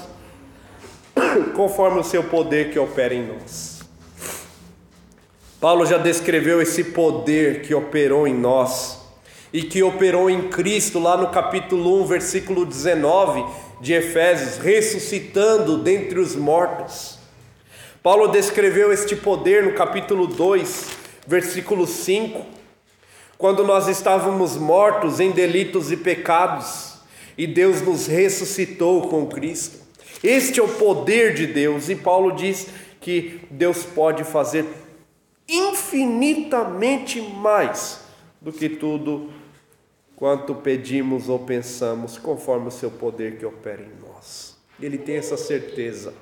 conforme 1.55 2.01
o 2.01 2.03
seu 2.03 2.25
poder 2.25 2.73
que 2.73 2.81
opera 2.81 3.15
em 3.15 3.25
nós. 3.25 3.83
Paulo 5.61 5.87
já 5.87 5.99
descreveu 5.99 6.61
esse 6.61 6.83
poder 6.83 7.63
que 7.63 7.73
operou 7.77 8.27
em 8.27 8.35
nós 8.35 8.99
e 9.53 9.63
que 9.63 9.85
operou 9.85 10.29
em 10.29 10.49
Cristo 10.49 10.99
lá 10.99 11.17
no 11.17 11.29
capítulo 11.29 12.03
1, 12.03 12.07
versículo 12.07 12.67
19 12.67 13.45
de 13.81 13.93
Efésios, 13.93 14.59
ressuscitando 14.59 15.79
dentre 15.79 16.19
os 16.19 16.35
mortos. 16.35 17.21
Paulo 18.03 18.27
descreveu 18.27 18.93
este 18.93 19.15
poder 19.15 19.63
no 19.63 19.75
capítulo 19.75 20.27
2, 20.27 20.87
versículo 21.25 21.87
5 21.87 22.58
quando 23.39 23.65
nós 23.65 23.87
estávamos 23.87 24.57
mortos 24.57 25.21
em 25.21 25.31
delitos 25.31 25.93
e 25.93 25.97
pecados, 25.97 26.99
e 27.39 27.47
Deus 27.47 27.81
nos 27.81 28.09
ressuscitou 28.09 29.09
com 29.09 29.29
Cristo. 29.29 29.79
Este 30.25 30.59
é 30.59 30.63
o 30.63 30.69
poder 30.69 31.35
de 31.35 31.47
Deus, 31.47 31.89
e 31.89 31.95
Paulo 31.95 32.33
diz 32.33 32.67
que 33.01 33.41
Deus 33.49 33.85
pode 33.85 34.25
fazer 34.25 34.67
infinitamente 35.49 37.21
mais 37.21 38.01
do 38.41 38.53
que 38.53 38.69
tudo 38.69 39.33
quanto 40.17 40.57
pedimos 40.57 41.29
ou 41.29 41.39
pensamos, 41.39 42.19
conforme 42.19 42.67
o 42.67 42.73
seu 42.73 42.91
poder 42.91 43.39
que 43.39 43.47
opera 43.47 43.83
em 43.83 44.05
nós. 44.05 44.57
Ele 44.83 44.99
tem 44.99 45.17
essa 45.17 45.37
certeza 45.37 46.13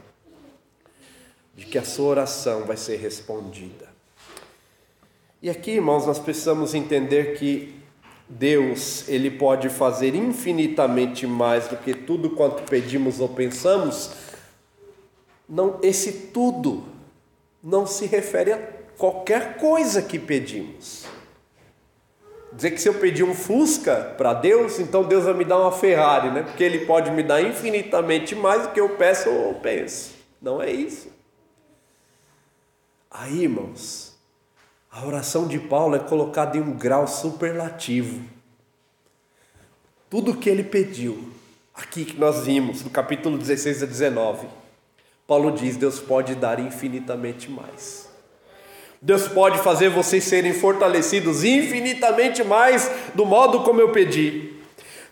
de 1.54 1.64
que 1.64 1.78
a 1.78 1.84
sua 1.84 2.08
oração 2.08 2.64
vai 2.64 2.76
ser 2.76 2.96
respondida. 2.96 3.95
E 5.46 5.48
aqui, 5.48 5.70
irmãos, 5.70 6.04
nós 6.04 6.18
precisamos 6.18 6.74
entender 6.74 7.38
que 7.38 7.72
Deus, 8.28 9.08
ele 9.08 9.30
pode 9.30 9.68
fazer 9.68 10.12
infinitamente 10.12 11.24
mais 11.24 11.68
do 11.68 11.76
que 11.76 11.94
tudo 11.94 12.30
quanto 12.30 12.64
pedimos 12.64 13.20
ou 13.20 13.28
pensamos. 13.28 14.10
Não, 15.48 15.78
esse 15.84 16.30
tudo 16.34 16.82
não 17.62 17.86
se 17.86 18.06
refere 18.06 18.54
a 18.54 18.58
qualquer 18.98 19.56
coisa 19.56 20.02
que 20.02 20.18
pedimos. 20.18 21.06
Dizer 22.52 22.72
que 22.72 22.80
se 22.80 22.88
eu 22.88 22.94
pedir 22.94 23.22
um 23.22 23.32
Fusca 23.32 24.16
para 24.18 24.34
Deus, 24.34 24.80
então 24.80 25.04
Deus 25.04 25.26
vai 25.26 25.34
me 25.34 25.44
dar 25.44 25.60
uma 25.60 25.70
Ferrari, 25.70 26.28
né? 26.32 26.42
Porque 26.42 26.64
Ele 26.64 26.86
pode 26.86 27.12
me 27.12 27.22
dar 27.22 27.40
infinitamente 27.40 28.34
mais 28.34 28.62
do 28.62 28.72
que 28.72 28.80
eu 28.80 28.96
peço 28.96 29.30
ou 29.30 29.54
penso. 29.54 30.10
Não 30.42 30.60
é 30.60 30.72
isso. 30.72 31.08
Aí, 33.08 33.44
irmãos, 33.44 34.05
a 34.96 35.04
oração 35.04 35.46
de 35.46 35.58
Paulo 35.58 35.94
é 35.94 35.98
colocada 35.98 36.56
em 36.56 36.60
um 36.62 36.72
grau 36.72 37.06
superlativo. 37.06 38.22
Tudo 40.08 40.30
o 40.30 40.36
que 40.38 40.48
ele 40.48 40.64
pediu, 40.64 41.28
aqui 41.74 42.02
que 42.02 42.18
nós 42.18 42.46
vimos, 42.46 42.82
no 42.82 42.88
capítulo 42.88 43.36
16 43.36 43.82
a 43.82 43.86
19, 43.86 44.46
Paulo 45.26 45.50
diz: 45.52 45.76
Deus 45.76 46.00
pode 46.00 46.34
dar 46.34 46.58
infinitamente 46.58 47.50
mais. 47.50 48.08
Deus 49.02 49.28
pode 49.28 49.58
fazer 49.58 49.90
vocês 49.90 50.24
serem 50.24 50.54
fortalecidos 50.54 51.44
infinitamente 51.44 52.42
mais 52.42 52.90
do 53.14 53.26
modo 53.26 53.64
como 53.64 53.82
eu 53.82 53.92
pedi. 53.92 54.54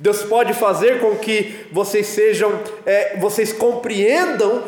Deus 0.00 0.22
pode 0.22 0.54
fazer 0.54 0.98
com 1.00 1.16
que 1.16 1.66
vocês 1.70 2.06
sejam, 2.06 2.58
é, 2.86 3.18
vocês 3.18 3.52
compreendam 3.52 4.64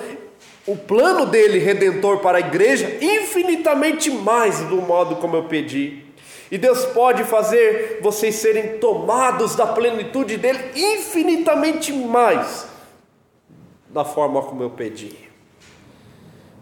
o 0.66 0.76
plano 0.76 1.26
dele 1.26 1.58
redentor 1.58 2.18
para 2.18 2.38
a 2.38 2.40
igreja 2.40 2.98
infinitamente 3.00 4.10
mais 4.10 4.60
do 4.60 4.76
modo 4.76 5.16
como 5.16 5.36
eu 5.36 5.44
pedi. 5.44 6.04
E 6.50 6.58
Deus 6.58 6.84
pode 6.86 7.24
fazer 7.24 8.00
vocês 8.02 8.34
serem 8.36 8.78
tomados 8.78 9.54
da 9.54 9.66
plenitude 9.66 10.36
dele 10.36 10.58
infinitamente 10.74 11.92
mais 11.92 12.66
da 13.88 14.04
forma 14.04 14.42
como 14.42 14.62
eu 14.62 14.70
pedi. 14.70 15.16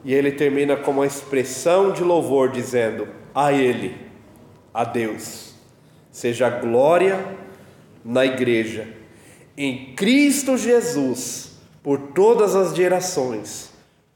E 0.05 0.13
ele 0.13 0.33
termina 0.33 0.77
com 0.77 0.91
uma 0.91 1.07
expressão 1.07 1.91
de 1.93 2.03
louvor 2.03 2.51
dizendo: 2.51 3.09
A 3.35 3.53
ele, 3.53 3.97
a 4.73 4.85
Deus, 4.85 5.55
seja 6.11 6.51
glória 6.51 7.25
na 8.05 8.25
igreja 8.25 8.87
em 9.57 9.95
Cristo 9.95 10.59
Jesus 10.59 11.53
por 11.83 11.99
todas 12.13 12.55
as 12.57 12.75
gerações 12.75 13.74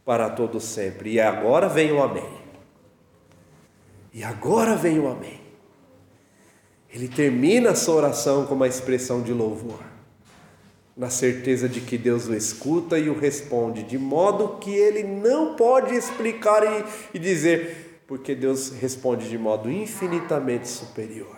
para 0.09 0.31
todo 0.31 0.59
sempre. 0.59 1.11
E 1.12 1.21
agora 1.21 1.68
vem 1.68 1.92
o 1.92 2.03
amém. 2.03 2.31
E 4.11 4.25
agora 4.25 4.75
vem 4.75 4.99
o 4.99 5.07
amém. 5.07 5.38
Ele 6.90 7.09
termina 7.09 7.73
a 7.73 7.75
sua 7.75 7.97
oração 7.97 8.47
com 8.47 8.55
uma 8.55 8.66
expressão 8.66 9.21
de 9.21 9.35
louvor, 9.35 9.81
na 10.97 11.11
certeza 11.11 11.68
de 11.68 11.83
que 11.83 11.99
Deus 11.99 12.27
o 12.27 12.35
escuta 12.35 12.99
e 12.99 13.11
o 13.11 13.18
responde, 13.18 13.83
de 13.83 13.99
modo 13.99 14.57
que 14.57 14.71
ele 14.71 15.03
não 15.03 15.55
pode 15.57 15.94
explicar 15.94 16.62
e, 16.64 16.85
e 17.12 17.18
dizer, 17.18 18.03
porque 18.07 18.35
Deus 18.35 18.71
responde 18.71 19.29
de 19.29 19.37
modo 19.37 19.71
infinitamente 19.71 20.68
superior. 20.68 21.37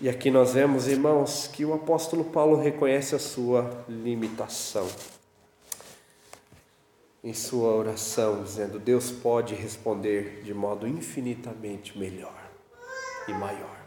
E 0.00 0.08
aqui 0.08 0.28
nós 0.28 0.54
vemos, 0.54 0.88
irmãos, 0.88 1.48
que 1.52 1.64
o 1.64 1.72
apóstolo 1.72 2.24
Paulo 2.24 2.56
reconhece 2.56 3.14
a 3.14 3.18
sua 3.20 3.84
limitação 3.88 4.88
em 7.22 7.34
sua 7.34 7.72
oração, 7.74 8.42
dizendo: 8.42 8.78
Deus 8.78 9.10
pode 9.10 9.54
responder 9.54 10.42
de 10.42 10.54
modo 10.54 10.86
infinitamente 10.86 11.98
melhor 11.98 12.50
e 13.26 13.32
maior. 13.32 13.78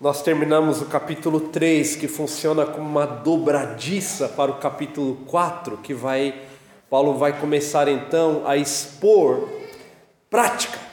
Nós 0.00 0.22
terminamos 0.22 0.82
o 0.82 0.86
capítulo 0.86 1.40
3, 1.40 1.96
que 1.96 2.08
funciona 2.08 2.66
como 2.66 2.86
uma 2.86 3.06
dobradiça 3.06 4.28
para 4.28 4.50
o 4.50 4.58
capítulo 4.58 5.16
4, 5.26 5.78
que 5.78 5.94
vai 5.94 6.46
Paulo 6.90 7.14
vai 7.14 7.40
começar 7.40 7.88
então 7.88 8.46
a 8.46 8.56
expor 8.56 9.48
prática 10.30 10.83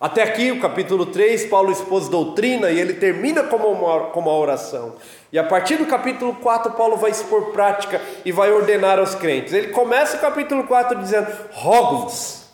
até 0.00 0.22
aqui, 0.22 0.52
o 0.52 0.60
capítulo 0.60 1.06
3, 1.06 1.46
Paulo 1.46 1.72
expôs 1.72 2.08
doutrina 2.08 2.70
e 2.70 2.78
ele 2.78 2.94
termina 2.94 3.42
como 3.42 3.66
uma, 3.66 4.10
como 4.10 4.30
uma 4.30 4.38
oração. 4.38 4.94
E 5.32 5.38
a 5.38 5.42
partir 5.42 5.76
do 5.76 5.86
capítulo 5.86 6.36
4, 6.36 6.72
Paulo 6.74 6.96
vai 6.96 7.10
expor 7.10 7.50
prática 7.50 8.00
e 8.24 8.30
vai 8.30 8.52
ordenar 8.52 9.00
aos 9.00 9.16
crentes. 9.16 9.52
Ele 9.52 9.68
começa 9.68 10.16
o 10.16 10.20
capítulo 10.20 10.64
4 10.64 10.96
dizendo: 11.00 11.26
rogo-vos. 11.50 12.44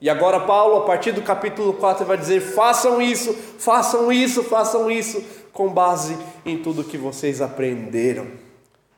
E 0.00 0.08
agora, 0.08 0.38
Paulo, 0.38 0.76
a 0.76 0.80
partir 0.82 1.10
do 1.10 1.20
capítulo 1.20 1.72
4, 1.72 2.06
vai 2.06 2.16
dizer: 2.16 2.40
façam 2.40 3.02
isso, 3.02 3.34
façam 3.58 4.12
isso, 4.12 4.44
façam 4.44 4.88
isso, 4.88 5.20
com 5.52 5.68
base 5.68 6.16
em 6.46 6.58
tudo 6.58 6.84
que 6.84 6.96
vocês 6.96 7.40
aprenderam. 7.40 8.28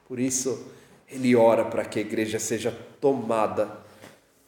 Por 0.07 0.21
isso, 0.21 0.67
ele 1.11 1.35
ora 1.35 1.65
para 1.65 1.83
que 1.83 1.99
a 1.99 2.03
igreja 2.03 2.39
seja 2.39 2.77
tomada 3.01 3.71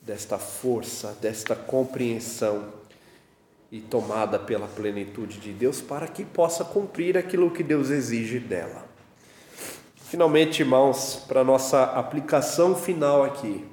desta 0.03 0.37
força, 0.37 1.17
desta 1.19 1.57
compreensão 1.57 2.78
e 3.71 3.81
tomada 3.81 4.39
pela 4.39 4.67
plenitude 4.67 5.39
de 5.39 5.53
Deus 5.53 5.81
para 5.81 6.07
que 6.09 6.25
possa 6.25 6.65
cumprir 6.65 7.19
aquilo 7.19 7.51
que 7.51 7.63
Deus 7.63 7.91
exige 7.91 8.39
dela. 8.39 8.87
Finalmente, 9.97 10.61
irmãos, 10.63 11.23
para 11.29 11.45
nossa 11.45 11.85
aplicação 11.85 12.75
final 12.75 13.23
aqui, 13.25 13.65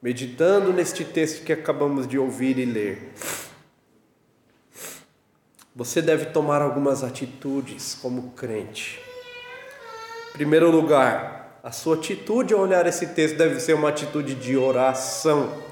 meditando 0.00 0.72
neste 0.72 1.04
texto 1.04 1.44
que 1.44 1.52
acabamos 1.52 2.06
de 2.06 2.18
ouvir 2.18 2.56
e 2.56 2.64
ler, 2.64 3.12
você 5.74 6.00
deve 6.00 6.26
tomar 6.26 6.62
algumas 6.62 7.02
atitudes 7.02 7.98
como 8.00 8.30
crente. 8.32 9.00
Em 10.30 10.32
primeiro 10.34 10.70
lugar, 10.70 11.58
a 11.64 11.72
sua 11.72 11.96
atitude 11.96 12.54
ao 12.54 12.60
olhar 12.60 12.86
esse 12.86 13.08
texto 13.08 13.36
deve 13.36 13.58
ser 13.58 13.74
uma 13.74 13.88
atitude 13.88 14.34
de 14.34 14.56
oração. 14.56 15.71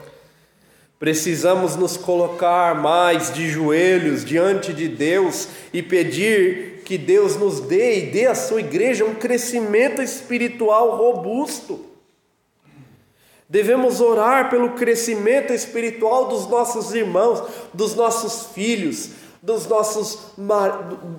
Precisamos 1.00 1.76
nos 1.76 1.96
colocar 1.96 2.74
mais 2.74 3.32
de 3.32 3.48
joelhos 3.48 4.22
diante 4.22 4.74
de 4.74 4.86
Deus 4.86 5.48
e 5.72 5.82
pedir 5.82 6.82
que 6.84 6.98
Deus 6.98 7.36
nos 7.36 7.58
dê 7.58 8.00
e 8.00 8.10
dê 8.10 8.26
à 8.26 8.34
sua 8.34 8.60
igreja 8.60 9.06
um 9.06 9.14
crescimento 9.14 10.02
espiritual 10.02 10.98
robusto. 10.98 11.86
Devemos 13.48 13.98
orar 13.98 14.50
pelo 14.50 14.72
crescimento 14.72 15.54
espiritual 15.54 16.28
dos 16.28 16.46
nossos 16.46 16.94
irmãos, 16.94 17.44
dos 17.72 17.94
nossos 17.94 18.52
filhos, 18.54 19.08
dos 19.42 19.66
nossos 19.66 20.32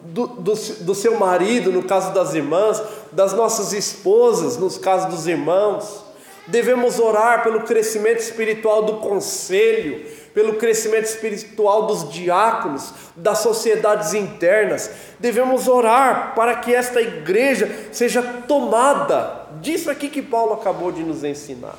do, 0.06 0.28
do, 0.28 0.54
do 0.54 0.94
seu 0.94 1.18
marido, 1.18 1.72
no 1.72 1.82
caso 1.82 2.14
das 2.14 2.36
irmãs, 2.36 2.80
das 3.12 3.34
nossas 3.34 3.74
esposas, 3.74 4.58
no 4.58 4.70
caso 4.80 5.10
dos 5.10 5.26
irmãos. 5.26 6.11
Devemos 6.48 7.00
orar 7.00 7.44
pelo 7.44 7.62
crescimento 7.62 8.20
espiritual 8.20 8.84
do 8.84 8.98
conselho, 8.98 10.06
pelo 10.34 10.56
crescimento 10.56 11.06
espiritual 11.06 11.86
dos 11.86 12.12
diáconos, 12.12 12.94
das 13.16 13.39
sociedades 13.39 14.14
internas. 14.14 14.89
Devemos 15.20 15.68
orar 15.68 16.34
para 16.34 16.56
que 16.56 16.74
esta 16.74 17.02
igreja 17.02 17.70
seja 17.92 18.24
tomada 18.48 19.48
disso 19.62 19.92
aqui 19.92 20.10
que 20.10 20.22
Paulo 20.22 20.54
acabou 20.54 20.92
de 20.92 21.04
nos 21.04 21.24
ensinar. 21.24 21.76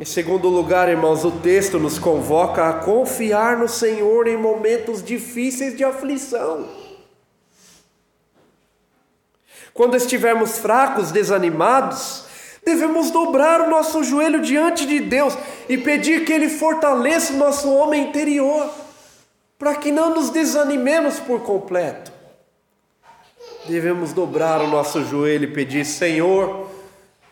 Em 0.00 0.04
segundo 0.04 0.48
lugar, 0.48 0.88
irmãos, 0.88 1.24
o 1.24 1.30
texto 1.30 1.78
nos 1.78 1.98
convoca 1.98 2.68
a 2.68 2.72
confiar 2.74 3.56
no 3.56 3.68
Senhor 3.68 4.28
em 4.28 4.36
momentos 4.36 5.02
difíceis 5.02 5.76
de 5.76 5.82
aflição. 5.82 6.68
Quando 9.74 9.96
estivermos 9.96 10.58
fracos, 10.58 11.10
desanimados, 11.10 12.27
devemos 12.68 13.10
dobrar 13.10 13.62
o 13.62 13.70
nosso 13.70 14.04
joelho 14.04 14.42
diante 14.42 14.86
de 14.86 15.00
Deus 15.00 15.36
e 15.68 15.78
pedir 15.78 16.26
que 16.26 16.32
Ele 16.32 16.50
fortaleça 16.50 17.32
o 17.32 17.36
nosso 17.36 17.72
homem 17.72 18.08
interior, 18.08 18.70
para 19.58 19.74
que 19.74 19.90
não 19.90 20.14
nos 20.14 20.28
desanimemos 20.28 21.18
por 21.18 21.40
completo. 21.40 22.12
Devemos 23.66 24.12
dobrar 24.12 24.60
o 24.60 24.68
nosso 24.68 25.02
joelho 25.04 25.44
e 25.44 25.52
pedir: 25.52 25.84
Senhor, 25.84 26.68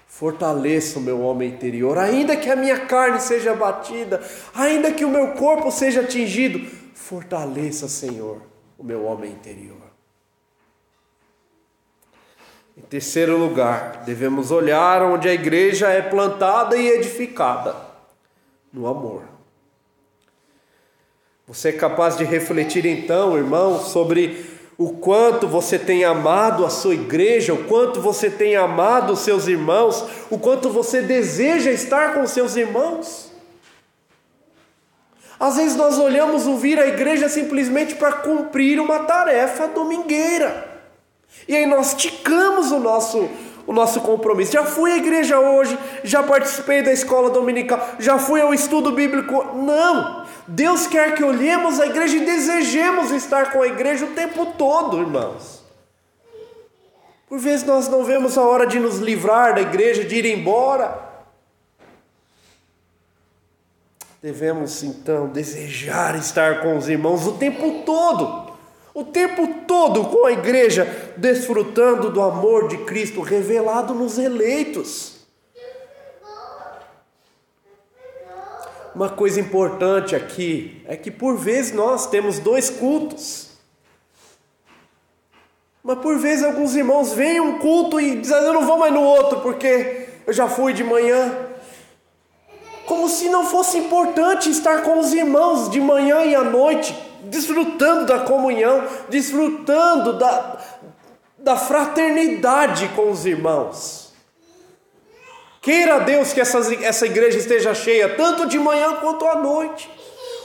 Fortaleça 0.08 0.98
o 0.98 1.02
meu 1.02 1.20
homem 1.20 1.50
interior, 1.50 1.98
ainda 1.98 2.34
que 2.38 2.48
a 2.48 2.56
minha 2.56 2.86
carne 2.86 3.20
seja 3.20 3.52
abatida, 3.52 4.22
ainda 4.54 4.90
que 4.90 5.04
o 5.04 5.10
meu 5.10 5.32
corpo 5.32 5.70
seja 5.70 6.00
atingido, 6.00 6.58
fortaleça, 6.94 7.86
Senhor, 7.86 8.40
o 8.78 8.82
meu 8.82 9.04
homem 9.04 9.30
interior. 9.30 9.76
Em 12.76 12.82
terceiro 12.82 13.38
lugar, 13.38 14.02
devemos 14.04 14.50
olhar 14.50 15.02
onde 15.02 15.28
a 15.28 15.32
igreja 15.32 15.88
é 15.88 16.02
plantada 16.02 16.76
e 16.76 16.88
edificada 16.88 17.74
no 18.70 18.86
amor. 18.86 19.22
Você 21.46 21.70
é 21.70 21.72
capaz 21.72 22.16
de 22.16 22.24
refletir 22.24 22.84
então, 22.84 23.36
irmão, 23.36 23.80
sobre 23.80 24.44
o 24.76 24.90
quanto 24.90 25.48
você 25.48 25.78
tem 25.78 26.04
amado 26.04 26.66
a 26.66 26.70
sua 26.70 26.92
igreja, 26.92 27.54
o 27.54 27.64
quanto 27.64 28.00
você 28.00 28.28
tem 28.28 28.56
amado 28.56 29.14
os 29.14 29.20
seus 29.20 29.46
irmãos, 29.46 30.04
o 30.28 30.38
quanto 30.38 30.68
você 30.68 31.00
deseja 31.00 31.70
estar 31.70 32.12
com 32.12 32.26
seus 32.26 32.56
irmãos. 32.56 33.32
Às 35.38 35.56
vezes 35.56 35.76
nós 35.76 35.98
olhamos 35.98 36.46
o 36.46 36.56
vir 36.56 36.78
à 36.78 36.86
igreja 36.86 37.28
simplesmente 37.28 37.94
para 37.94 38.12
cumprir 38.12 38.80
uma 38.80 39.00
tarefa 39.00 39.66
domingueira. 39.68 40.65
E 41.48 41.54
aí 41.54 41.66
nós 41.66 41.94
ticamos 41.94 42.70
o 42.70 42.78
nosso 42.78 43.28
o 43.66 43.72
nosso 43.72 44.00
compromisso. 44.00 44.52
Já 44.52 44.64
fui 44.64 44.92
à 44.92 44.96
igreja 44.96 45.38
hoje, 45.38 45.76
já 46.04 46.22
participei 46.22 46.82
da 46.82 46.92
escola 46.92 47.30
dominical, 47.30 47.96
já 47.98 48.16
fui 48.16 48.40
ao 48.40 48.54
estudo 48.54 48.92
bíblico. 48.92 49.56
Não! 49.56 50.24
Deus 50.46 50.86
quer 50.86 51.14
que 51.14 51.24
olhemos 51.24 51.80
a 51.80 51.86
igreja 51.86 52.16
e 52.16 52.24
desejemos 52.24 53.10
estar 53.10 53.50
com 53.50 53.60
a 53.60 53.66
igreja 53.66 54.04
o 54.04 54.12
tempo 54.12 54.46
todo, 54.56 55.00
irmãos. 55.00 55.64
Por 57.28 57.40
vezes 57.40 57.66
nós 57.66 57.88
não 57.88 58.04
vemos 58.04 58.38
a 58.38 58.42
hora 58.42 58.66
de 58.66 58.78
nos 58.78 58.98
livrar 58.98 59.56
da 59.56 59.60
igreja, 59.60 60.04
de 60.04 60.14
ir 60.14 60.26
embora. 60.26 61.04
Devemos 64.22 64.84
então 64.84 65.26
desejar 65.28 66.16
estar 66.16 66.60
com 66.60 66.76
os 66.76 66.88
irmãos 66.88 67.26
o 67.26 67.32
tempo 67.32 67.82
todo, 67.84 68.45
o 68.96 69.04
tempo 69.04 69.46
todo 69.66 70.06
com 70.06 70.24
a 70.24 70.32
igreja, 70.32 71.12
desfrutando 71.18 72.10
do 72.10 72.22
amor 72.22 72.66
de 72.66 72.78
Cristo 72.78 73.20
revelado 73.20 73.92
nos 73.92 74.16
eleitos. 74.16 75.16
Uma 78.94 79.10
coisa 79.10 79.38
importante 79.38 80.16
aqui 80.16 80.82
é 80.86 80.96
que 80.96 81.10
por 81.10 81.36
vezes 81.36 81.72
nós 81.72 82.06
temos 82.06 82.38
dois 82.38 82.70
cultos. 82.70 83.50
Mas 85.82 85.98
por 85.98 86.18
vezes 86.18 86.42
alguns 86.42 86.74
irmãos 86.74 87.12
vêm 87.12 87.38
um 87.38 87.58
culto 87.58 88.00
e 88.00 88.16
dizem, 88.16 88.38
eu 88.38 88.54
não 88.54 88.64
vou 88.64 88.78
mais 88.78 88.94
no 88.94 89.02
outro 89.02 89.40
porque 89.42 90.08
eu 90.26 90.32
já 90.32 90.48
fui 90.48 90.72
de 90.72 90.82
manhã. 90.82 91.36
Como 92.86 93.10
se 93.10 93.28
não 93.28 93.44
fosse 93.44 93.76
importante 93.76 94.48
estar 94.48 94.80
com 94.80 94.98
os 94.98 95.12
irmãos 95.12 95.68
de 95.68 95.82
manhã 95.82 96.24
e 96.24 96.34
à 96.34 96.42
noite, 96.42 97.05
desfrutando 97.26 98.06
da 98.06 98.20
comunhão, 98.20 98.84
desfrutando 99.08 100.14
da, 100.14 100.58
da 101.38 101.56
fraternidade 101.56 102.88
com 102.94 103.10
os 103.10 103.26
irmãos. 103.26 104.12
Queira 105.60 105.98
Deus 106.00 106.32
que 106.32 106.40
essa, 106.40 106.58
essa 106.84 107.06
igreja 107.06 107.38
esteja 107.38 107.74
cheia, 107.74 108.14
tanto 108.14 108.46
de 108.46 108.58
manhã 108.58 108.94
quanto 108.96 109.26
à 109.26 109.34
noite. 109.34 109.90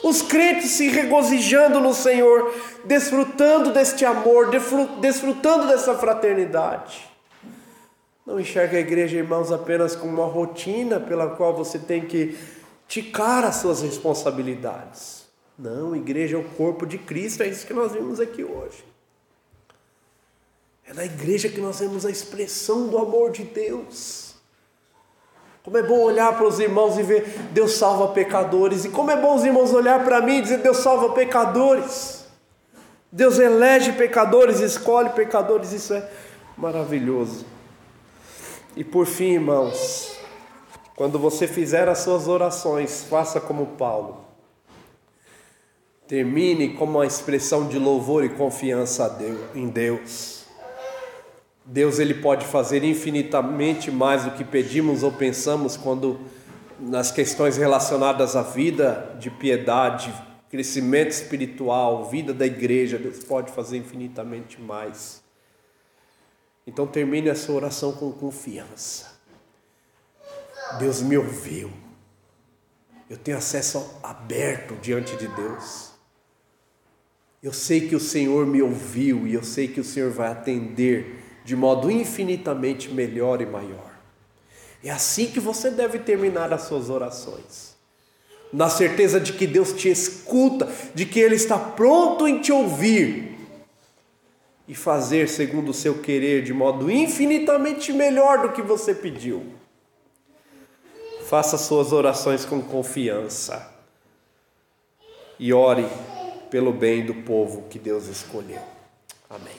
Os 0.03 0.23
crentes 0.23 0.71
se 0.71 0.89
regozijando 0.89 1.79
no 1.79 1.93
Senhor, 1.93 2.51
desfrutando 2.85 3.71
deste 3.71 4.03
amor, 4.03 4.49
desfrutando 4.99 5.67
dessa 5.67 5.93
fraternidade. 5.93 7.07
Não 8.25 8.39
enxerga 8.39 8.77
a 8.77 8.79
igreja, 8.79 9.17
irmãos, 9.17 9.51
apenas 9.51 9.95
como 9.95 10.13
uma 10.13 10.25
rotina 10.25 10.99
pela 10.99 11.29
qual 11.35 11.55
você 11.55 11.77
tem 11.77 12.01
que 12.01 12.35
ticar 12.87 13.43
as 13.43 13.57
suas 13.57 13.81
responsabilidades. 13.81 15.20
Não, 15.61 15.95
igreja 15.95 16.37
é 16.37 16.39
o 16.39 16.43
corpo 16.43 16.87
de 16.87 16.97
Cristo, 16.97 17.43
é 17.43 17.47
isso 17.47 17.67
que 17.67 17.73
nós 17.73 17.91
vimos 17.91 18.19
aqui 18.19 18.43
hoje. 18.43 18.83
É 20.87 20.91
na 20.91 21.05
igreja 21.05 21.49
que 21.49 21.61
nós 21.61 21.79
vemos 21.79 22.03
a 22.03 22.09
expressão 22.09 22.87
do 22.87 22.97
amor 22.97 23.29
de 23.29 23.43
Deus. 23.43 24.33
Como 25.63 25.77
é 25.77 25.83
bom 25.83 25.99
olhar 25.99 26.35
para 26.35 26.47
os 26.47 26.59
irmãos 26.59 26.97
e 26.97 27.03
ver 27.03 27.27
Deus 27.51 27.73
salva 27.73 28.07
pecadores. 28.07 28.85
E 28.85 28.89
como 28.89 29.11
é 29.11 29.15
bom 29.15 29.35
os 29.35 29.45
irmãos 29.45 29.71
olhar 29.71 30.03
para 30.03 30.19
mim 30.19 30.37
e 30.37 30.41
dizer 30.41 30.57
Deus 30.57 30.77
salva 30.77 31.13
pecadores. 31.13 32.25
Deus 33.11 33.37
elege 33.37 33.93
pecadores, 33.93 34.61
escolhe 34.61 35.11
pecadores. 35.11 35.71
Isso 35.73 35.93
é 35.93 36.09
maravilhoso. 36.57 37.45
E 38.75 38.83
por 38.83 39.05
fim, 39.05 39.33
irmãos, 39.33 40.17
quando 40.95 41.19
você 41.19 41.47
fizer 41.47 41.87
as 41.87 41.99
suas 41.99 42.27
orações, 42.27 43.03
faça 43.03 43.39
como 43.39 43.67
Paulo. 43.77 44.30
Termine 46.11 46.73
com 46.73 46.83
uma 46.83 47.05
expressão 47.05 47.69
de 47.69 47.79
louvor 47.79 48.25
e 48.25 48.27
confiança 48.27 49.17
em 49.55 49.69
Deus. 49.69 50.43
Deus 51.63 51.99
ele 51.99 52.15
pode 52.15 52.45
fazer 52.45 52.83
infinitamente 52.83 53.89
mais 53.89 54.25
do 54.25 54.31
que 54.31 54.43
pedimos 54.43 55.03
ou 55.03 55.13
pensamos 55.13 55.77
quando 55.77 56.19
nas 56.77 57.13
questões 57.13 57.55
relacionadas 57.55 58.35
à 58.35 58.41
vida 58.41 59.15
de 59.21 59.29
piedade, 59.29 60.13
crescimento 60.49 61.11
espiritual, 61.11 62.09
vida 62.09 62.33
da 62.33 62.45
igreja, 62.45 62.97
Deus 62.97 63.23
pode 63.23 63.49
fazer 63.53 63.77
infinitamente 63.77 64.59
mais. 64.61 65.23
Então 66.67 66.85
termine 66.85 67.29
a 67.29 67.35
sua 67.35 67.55
oração 67.55 67.93
com 67.93 68.11
confiança. 68.11 69.17
Deus 70.77 71.01
me 71.01 71.17
ouviu. 71.17 71.71
Eu 73.09 73.15
tenho 73.15 73.37
acesso 73.37 73.97
aberto 74.03 74.75
diante 74.81 75.15
de 75.15 75.29
Deus. 75.29 75.90
Eu 77.43 77.51
sei 77.51 77.87
que 77.87 77.95
o 77.95 77.99
Senhor 77.99 78.45
me 78.45 78.61
ouviu 78.61 79.25
e 79.25 79.33
eu 79.33 79.43
sei 79.43 79.67
que 79.67 79.79
o 79.79 79.83
Senhor 79.83 80.11
vai 80.11 80.29
atender 80.29 81.19
de 81.43 81.55
modo 81.55 81.89
infinitamente 81.89 82.89
melhor 82.89 83.41
e 83.41 83.45
maior. 83.47 83.91
É 84.83 84.91
assim 84.91 85.27
que 85.27 85.39
você 85.39 85.71
deve 85.71 85.99
terminar 85.99 86.53
as 86.53 86.63
suas 86.63 86.89
orações. 86.89 87.75
Na 88.53 88.69
certeza 88.69 89.19
de 89.19 89.33
que 89.33 89.47
Deus 89.47 89.73
te 89.73 89.89
escuta, 89.89 90.69
de 90.93 91.05
que 91.05 91.19
Ele 91.19 91.35
está 91.35 91.57
pronto 91.57 92.27
em 92.27 92.41
te 92.41 92.51
ouvir 92.51 93.37
e 94.67 94.75
fazer 94.75 95.27
segundo 95.27 95.69
o 95.69 95.73
seu 95.73 95.99
querer 95.99 96.43
de 96.43 96.53
modo 96.53 96.91
infinitamente 96.91 97.91
melhor 97.91 98.41
do 98.43 98.53
que 98.53 98.61
você 98.61 98.93
pediu. 98.93 99.43
Faça 101.27 101.57
suas 101.57 101.91
orações 101.91 102.45
com 102.45 102.61
confiança 102.61 103.73
e 105.39 105.51
ore 105.53 105.87
pelo 106.51 106.71
bem 106.73 107.05
do 107.05 107.13
povo 107.15 107.63
que 107.69 107.79
Deus 107.79 108.07
escolheu. 108.07 108.61
Amém. 109.29 109.55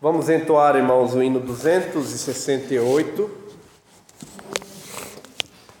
Vamos 0.00 0.30
entoar, 0.30 0.76
irmãos, 0.76 1.14
o 1.14 1.22
hino 1.22 1.40
268. 1.40 3.49